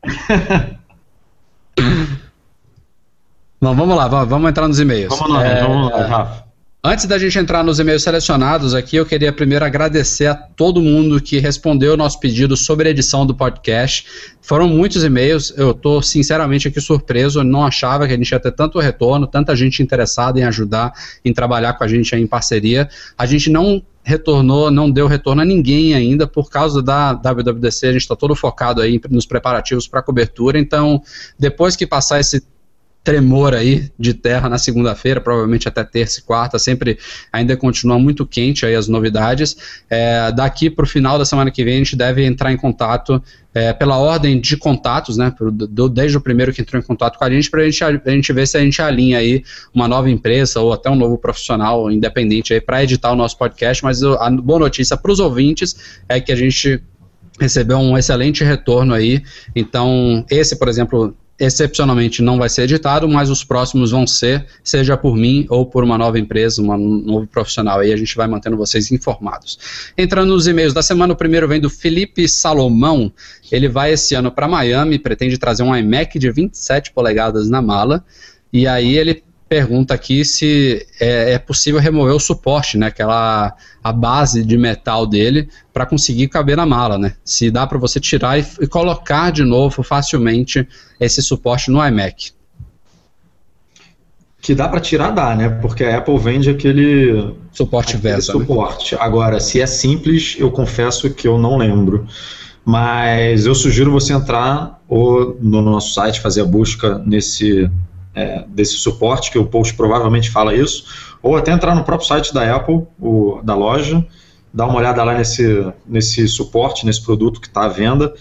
[3.61, 5.17] Bom, vamos lá, vamos entrar nos e-mails.
[5.17, 6.45] Vamos lá, é, vamos lá, Rafa.
[6.87, 11.19] Antes da gente entrar nos e-mails selecionados aqui, eu queria primeiro agradecer a todo mundo
[11.19, 14.05] que respondeu o nosso pedido sobre a edição do podcast.
[14.39, 18.39] Foram muitos e-mails, eu estou sinceramente aqui surpreso, eu não achava que a gente ia
[18.39, 20.93] ter tanto retorno, tanta gente interessada em ajudar,
[21.25, 22.87] em trabalhar com a gente aí em parceria.
[23.17, 27.91] A gente não retornou, não deu retorno a ninguém ainda por causa da WWDC, a
[27.91, 31.01] gente está todo focado aí nos preparativos para cobertura, então
[31.39, 32.45] depois que passar esse
[33.05, 36.97] tremor aí de terra na segunda-feira, provavelmente até terça e quarta, sempre
[37.31, 39.55] ainda continua muito quente aí as novidades.
[39.87, 43.21] É, daqui para o final da semana que vem a gente deve entrar em contato
[43.53, 47.23] é, pela ordem de contatos, né, do, desde o primeiro que entrou em contato com
[47.23, 50.73] a gente, para a gente ver se a gente alinha aí uma nova empresa ou
[50.73, 54.97] até um novo profissional independente aí para editar o nosso podcast, mas a boa notícia
[54.97, 56.81] para os ouvintes é que a gente
[57.39, 59.21] recebeu um excelente retorno aí,
[59.55, 64.95] então esse, por exemplo, excepcionalmente não vai ser editado, mas os próximos vão ser, seja
[64.95, 67.79] por mim ou por uma nova empresa, um novo profissional.
[67.79, 69.91] Aí a gente vai mantendo vocês informados.
[69.97, 73.11] Entrando nos e-mails da semana, o primeiro vem do Felipe Salomão.
[73.51, 78.03] Ele vai esse ano para Miami, pretende trazer um iMac de 27 polegadas na mala.
[78.51, 79.23] E aí ele
[79.55, 85.07] pergunta aqui se é, é, possível remover o suporte, né, aquela a base de metal
[85.07, 87.13] dele para conseguir caber na mala, né?
[87.23, 90.67] Se dá para você tirar e, e, colocar de novo facilmente
[90.99, 92.33] esse suporte no iMac.
[94.41, 95.47] Que dá para tirar, dá, né?
[95.47, 98.33] Porque a Apple vende aquele suporte aquele VESA.
[98.33, 98.39] Né?
[98.39, 98.93] Suporte.
[98.93, 99.01] Né?
[99.01, 102.05] Agora, se é simples, eu confesso que eu não lembro.
[102.65, 107.69] Mas eu sugiro você entrar ou no nosso site fazer a busca nesse
[108.15, 110.85] é, desse suporte, que o post provavelmente fala isso,
[111.21, 114.05] ou até entrar no próprio site da Apple, o, da loja,
[114.53, 118.13] dar uma olhada lá nesse, nesse suporte, nesse produto que está à venda,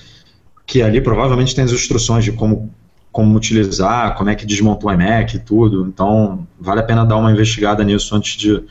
[0.66, 2.74] que ali provavelmente tem as instruções de como,
[3.12, 5.86] como utilizar, como é que desmonta o iMac e tudo.
[5.86, 8.62] Então, vale a pena dar uma investigada nisso antes de,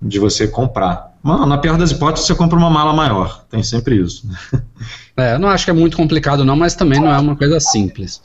[0.00, 1.12] de você comprar.
[1.22, 3.44] Mas, na pior das hipóteses, você compra uma mala maior.
[3.50, 4.28] Tem sempre isso.
[5.16, 7.60] É, eu não acho que é muito complicado não, mas também não é uma coisa
[7.60, 8.20] simples.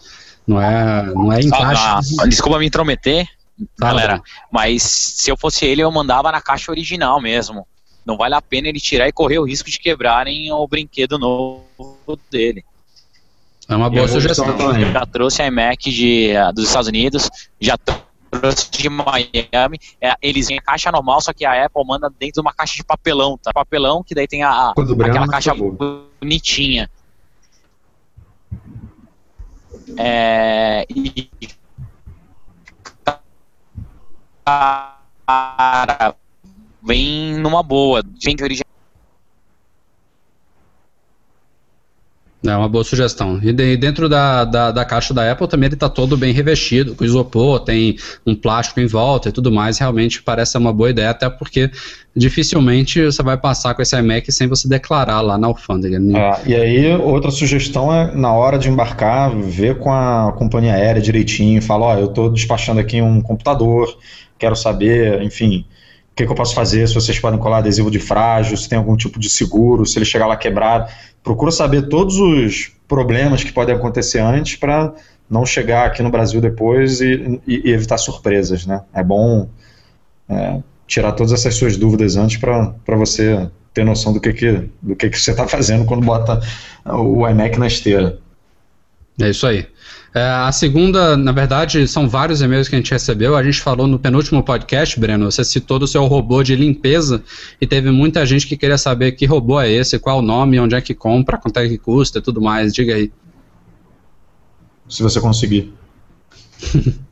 [0.47, 2.15] Não é, não é encaixe.
[2.27, 3.27] desculpa me intrometer,
[3.77, 4.21] galera,
[4.51, 7.67] mas se eu fosse ele, eu mandava na caixa original mesmo.
[8.05, 12.19] Não vale a pena ele tirar e correr o risco de quebrarem o brinquedo novo
[12.31, 12.63] dele.
[13.67, 14.91] É uma boa sugestão também.
[14.91, 17.29] Já trouxe a iMac de, uh, dos Estados Unidos,
[17.61, 19.79] já trouxe de Miami.
[20.01, 22.75] É, eles vêm em caixa normal, só que a Apple manda dentro de uma caixa
[22.75, 23.51] de papelão, tá?
[23.53, 26.89] Papelão que daí tem a, a aquela caixa bonitinha.
[30.01, 31.29] É, e,
[34.45, 36.15] cara,
[36.81, 38.63] vem numa boa, vem de origem
[42.49, 43.39] É uma boa sugestão.
[43.41, 47.05] E dentro da, da, da, caixa da Apple também ele está todo bem revestido, com
[47.05, 49.77] isopor, tem um plástico em volta e tudo mais.
[49.77, 51.69] Realmente parece uma boa ideia, até porque
[52.15, 55.99] dificilmente você vai passar com esse iMac sem você declarar lá na alfândega.
[55.99, 56.19] Né?
[56.19, 61.01] É, e aí, outra sugestão é, na hora de embarcar, ver com a companhia aérea
[61.01, 63.97] direitinho, falar, ó, eu estou despachando aqui um computador,
[64.37, 65.65] quero saber, enfim
[66.19, 68.97] que, que eu posso fazer, se vocês podem colar adesivo de frágil, se tem algum
[68.97, 70.91] tipo de seguro, se ele chegar lá quebrado.
[71.23, 74.93] Procura saber todos os problemas que podem acontecer antes para
[75.29, 78.81] não chegar aqui no Brasil depois e, e, e evitar surpresas, né?
[78.93, 79.47] É bom
[80.27, 84.95] é, tirar todas essas suas dúvidas antes para você ter noção do que, que, do
[84.97, 86.41] que, que você está fazendo quando bota
[86.85, 88.19] o iMac na esteira.
[89.21, 89.67] É isso aí.
[90.13, 93.35] É, a segunda, na verdade, são vários e-mails que a gente recebeu.
[93.35, 97.23] A gente falou no penúltimo podcast, Breno, você citou do seu robô de limpeza
[97.61, 100.75] e teve muita gente que queria saber que robô é esse, qual o nome, onde
[100.75, 102.73] é que compra, quanto é que custa e tudo mais.
[102.73, 103.11] Diga aí.
[104.87, 105.73] Se você conseguir.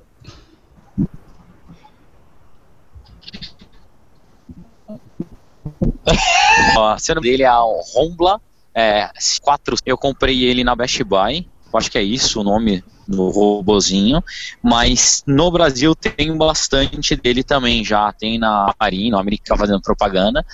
[6.78, 8.42] o dele é o Rombla
[8.74, 9.10] é,
[9.42, 9.76] 4.
[9.86, 11.48] Eu comprei ele na Best Buy.
[11.74, 14.24] Acho que é isso o nome do robozinho.
[14.62, 18.12] Mas no Brasil tem bastante dele também já.
[18.12, 20.46] Tem na Marina, o América fazendo propaganda.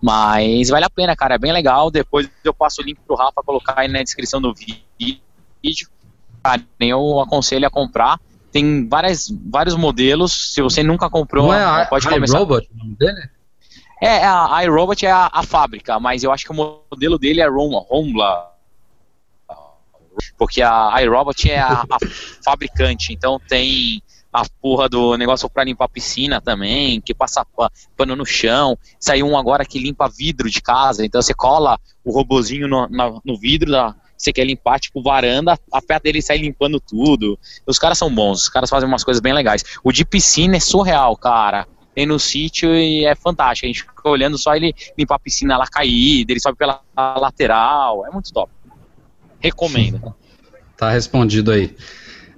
[0.00, 1.36] Mas vale a pena, cara.
[1.36, 1.90] É bem legal.
[1.90, 5.88] Depois eu passo o link pro Rafa colocar aí na descrição do vídeo.
[6.42, 8.18] Cara, eu aconselho a comprar.
[8.50, 10.52] Tem várias, vários modelos.
[10.52, 12.38] Se você nunca comprou, Não é a, pode começar.
[12.38, 13.20] Robot, o nome dele?
[14.02, 17.46] É, a iRobot é a, a, fábrica, mas eu acho que o modelo dele é
[17.48, 18.51] Rom, Rombla.
[20.42, 21.98] Porque a iRobot é a, a,
[22.44, 27.46] fabricante, então tem a porra do negócio para limpar a piscina também, que passa
[27.96, 28.76] pano no chão.
[28.98, 33.22] Saiu um agora que limpa vidro de casa, então você cola o robozinho no, no,
[33.24, 37.38] no vidro da, você quer limpar, tipo, varanda, a pé dele sai limpando tudo.
[37.64, 39.62] Os caras são bons, os caras fazem umas coisas bem legais.
[39.84, 43.66] O de piscina é surreal, cara tem no sítio e é fantástico.
[43.66, 48.06] A gente fica olhando só ele limpar a piscina lá caída, ele sobe pela lateral,
[48.06, 48.50] é muito top.
[49.40, 50.14] Recomendo.
[50.76, 51.74] Tá respondido aí.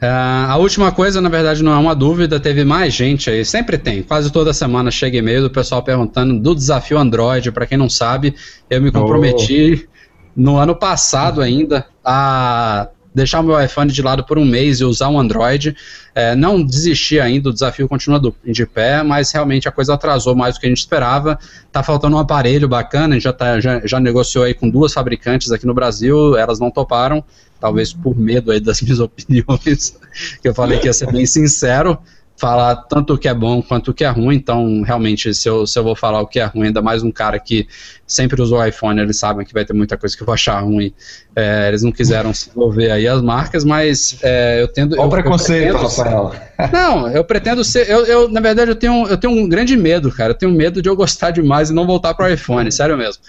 [0.03, 3.79] Uh, a última coisa, na verdade, não é uma dúvida, teve mais gente aí, sempre
[3.79, 7.89] tem, quase toda semana chega e-mail do pessoal perguntando do desafio Android, para quem não
[7.89, 8.35] sabe,
[8.69, 10.31] eu me comprometi oh.
[10.37, 14.85] no ano passado ainda a deixar o meu iPhone de lado por um mês e
[14.85, 15.77] usar um Android.
[16.15, 20.35] É, não desistir ainda, o desafio continua do, de pé, mas realmente a coisa atrasou
[20.35, 21.39] mais do que a gente esperava.
[21.71, 24.93] Tá faltando um aparelho bacana, a gente já, tá, já, já negociou aí com duas
[24.93, 27.23] fabricantes aqui no Brasil, elas não toparam,
[27.61, 29.97] talvez por medo aí das minhas opiniões,
[30.43, 31.99] que eu falei que ia ser bem sincero
[32.37, 35.67] falar tanto o que é bom quanto o que é ruim, então realmente se eu,
[35.67, 37.67] se eu vou falar o que é ruim, ainda mais um cara que
[38.07, 40.93] sempre usou iPhone, eles sabem que vai ter muita coisa que eu vou achar ruim.
[41.35, 44.95] É, eles não quiseram se envolver aí as marcas, mas é, eu tendo.
[44.95, 46.35] Olha o preconceito, Rafael.
[46.73, 47.91] Não, eu pretendo ser.
[47.91, 50.31] Eu, eu, na verdade, eu tenho, eu tenho um grande medo, cara.
[50.31, 53.21] Eu tenho medo de eu gostar demais e não voltar para o iPhone, sério mesmo.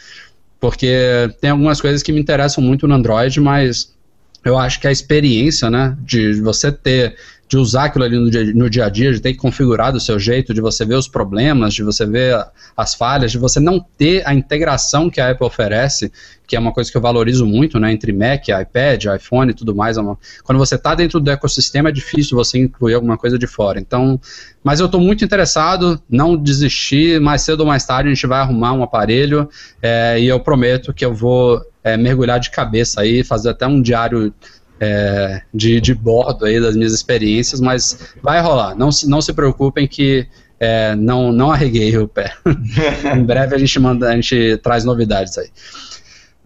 [0.59, 3.95] Porque tem algumas coisas que me interessam muito no Android, mas
[4.43, 7.15] eu acho que a experiência, né, de você ter
[7.47, 9.99] de usar aquilo ali no dia, no dia a dia, de ter que configurar do
[9.99, 12.35] seu jeito, de você ver os problemas, de você ver
[12.75, 16.11] as falhas, de você não ter a integração que a Apple oferece,
[16.47, 19.75] que é uma coisa que eu valorizo muito, né, entre Mac, iPad, iPhone e tudo
[19.75, 19.97] mais.
[19.97, 20.01] É
[20.43, 23.79] quando você está dentro do ecossistema é difícil você incluir alguma coisa de fora.
[23.79, 24.19] Então,
[24.63, 28.39] mas eu estou muito interessado, não desistir, mais cedo ou mais tarde a gente vai
[28.39, 29.47] arrumar um aparelho
[29.81, 33.79] é, e eu prometo que eu vou é, mergulhar de cabeça aí, fazer até um
[33.79, 34.33] diário
[34.79, 38.75] é, de, de bordo aí das minhas experiências, mas vai rolar.
[38.75, 40.27] Não se, não se preocupem que
[40.59, 42.33] é, não, não arreguei o pé.
[43.15, 45.49] em breve a gente manda, a gente traz novidades aí.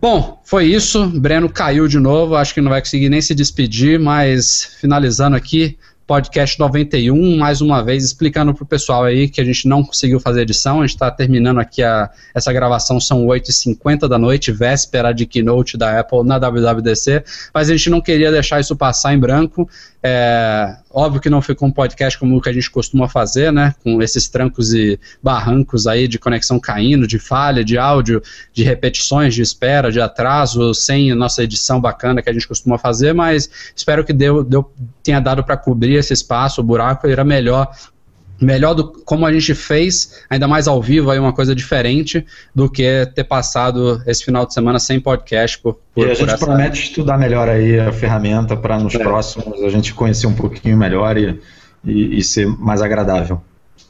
[0.01, 1.07] Bom, foi isso.
[1.07, 2.35] Breno caiu de novo.
[2.35, 5.77] Acho que não vai conseguir nem se despedir, mas finalizando aqui,
[6.09, 10.19] podcast 91, mais uma vez explicando para o pessoal aí que a gente não conseguiu
[10.19, 15.13] fazer edição, a gente está terminando aqui a, essa gravação, são 8h50 da noite, véspera
[15.13, 19.19] de keynote da Apple na WWDC, mas a gente não queria deixar isso passar em
[19.19, 19.69] branco,
[20.01, 23.75] é, óbvio que não ficou um podcast como o que a gente costuma fazer, né?
[23.83, 28.21] Com esses trancos e barrancos aí de conexão caindo, de falha, de áudio,
[28.53, 32.77] de repetições, de espera, de atraso, sem a nossa edição bacana que a gente costuma
[32.77, 34.71] fazer, mas espero que deu, deu,
[35.03, 37.69] tenha dado para cobrir esse espaço, o buraco era melhor
[38.41, 42.25] melhor do como a gente fez, ainda mais ao vivo, aí uma coisa diferente
[42.55, 45.59] do que ter passado esse final de semana sem podcast.
[45.59, 48.99] Por, por e a gente promete estudar melhor aí a ferramenta para nos é.
[48.99, 51.39] próximos a gente conhecer um pouquinho melhor e,
[51.83, 53.41] e, e ser mais agradável.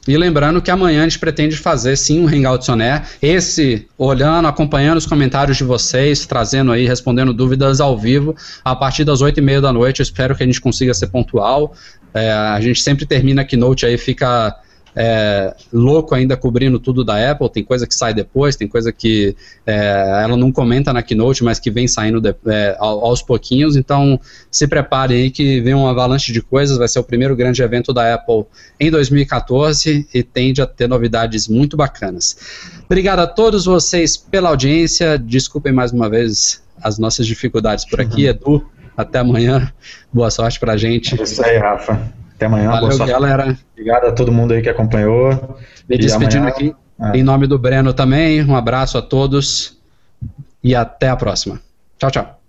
[0.08, 4.48] E lembrando que amanhã a gente pretende fazer sim um Hangout On Air, esse olhando,
[4.48, 8.34] acompanhando os comentários de vocês, trazendo aí, respondendo dúvidas ao vivo,
[8.64, 10.00] a partir das oito e meia da noite.
[10.00, 11.74] Eu espero que a gente consiga ser pontual.
[12.14, 14.56] É, a gente sempre termina a keynote aí, fica
[14.94, 19.36] é, louco ainda cobrindo tudo da Apple, tem coisa que sai depois, tem coisa que
[19.66, 24.18] é, ela não comenta na Keynote, mas que vem saindo de, é, aos pouquinhos, então
[24.50, 27.92] se prepare aí que vem uma avalanche de coisas, vai ser o primeiro grande evento
[27.92, 28.44] da Apple
[28.78, 32.36] em 2014 e tende a ter novidades muito bacanas.
[32.84, 38.24] Obrigado a todos vocês pela audiência, desculpem mais uma vez as nossas dificuldades por aqui,
[38.24, 38.30] uhum.
[38.30, 39.72] Edu, até amanhã,
[40.12, 41.18] boa sorte pra gente.
[41.18, 42.19] É isso aí, Rafa.
[42.40, 42.70] Até amanhã.
[42.70, 43.58] Valeu, galera.
[43.72, 45.58] Obrigado a todo mundo aí que acompanhou.
[45.86, 46.48] Me despedindo amanhã...
[46.48, 47.18] aqui é.
[47.18, 48.42] em nome do Breno também.
[48.42, 49.78] Um abraço a todos
[50.64, 51.60] e até a próxima.
[51.98, 52.39] Tchau, tchau.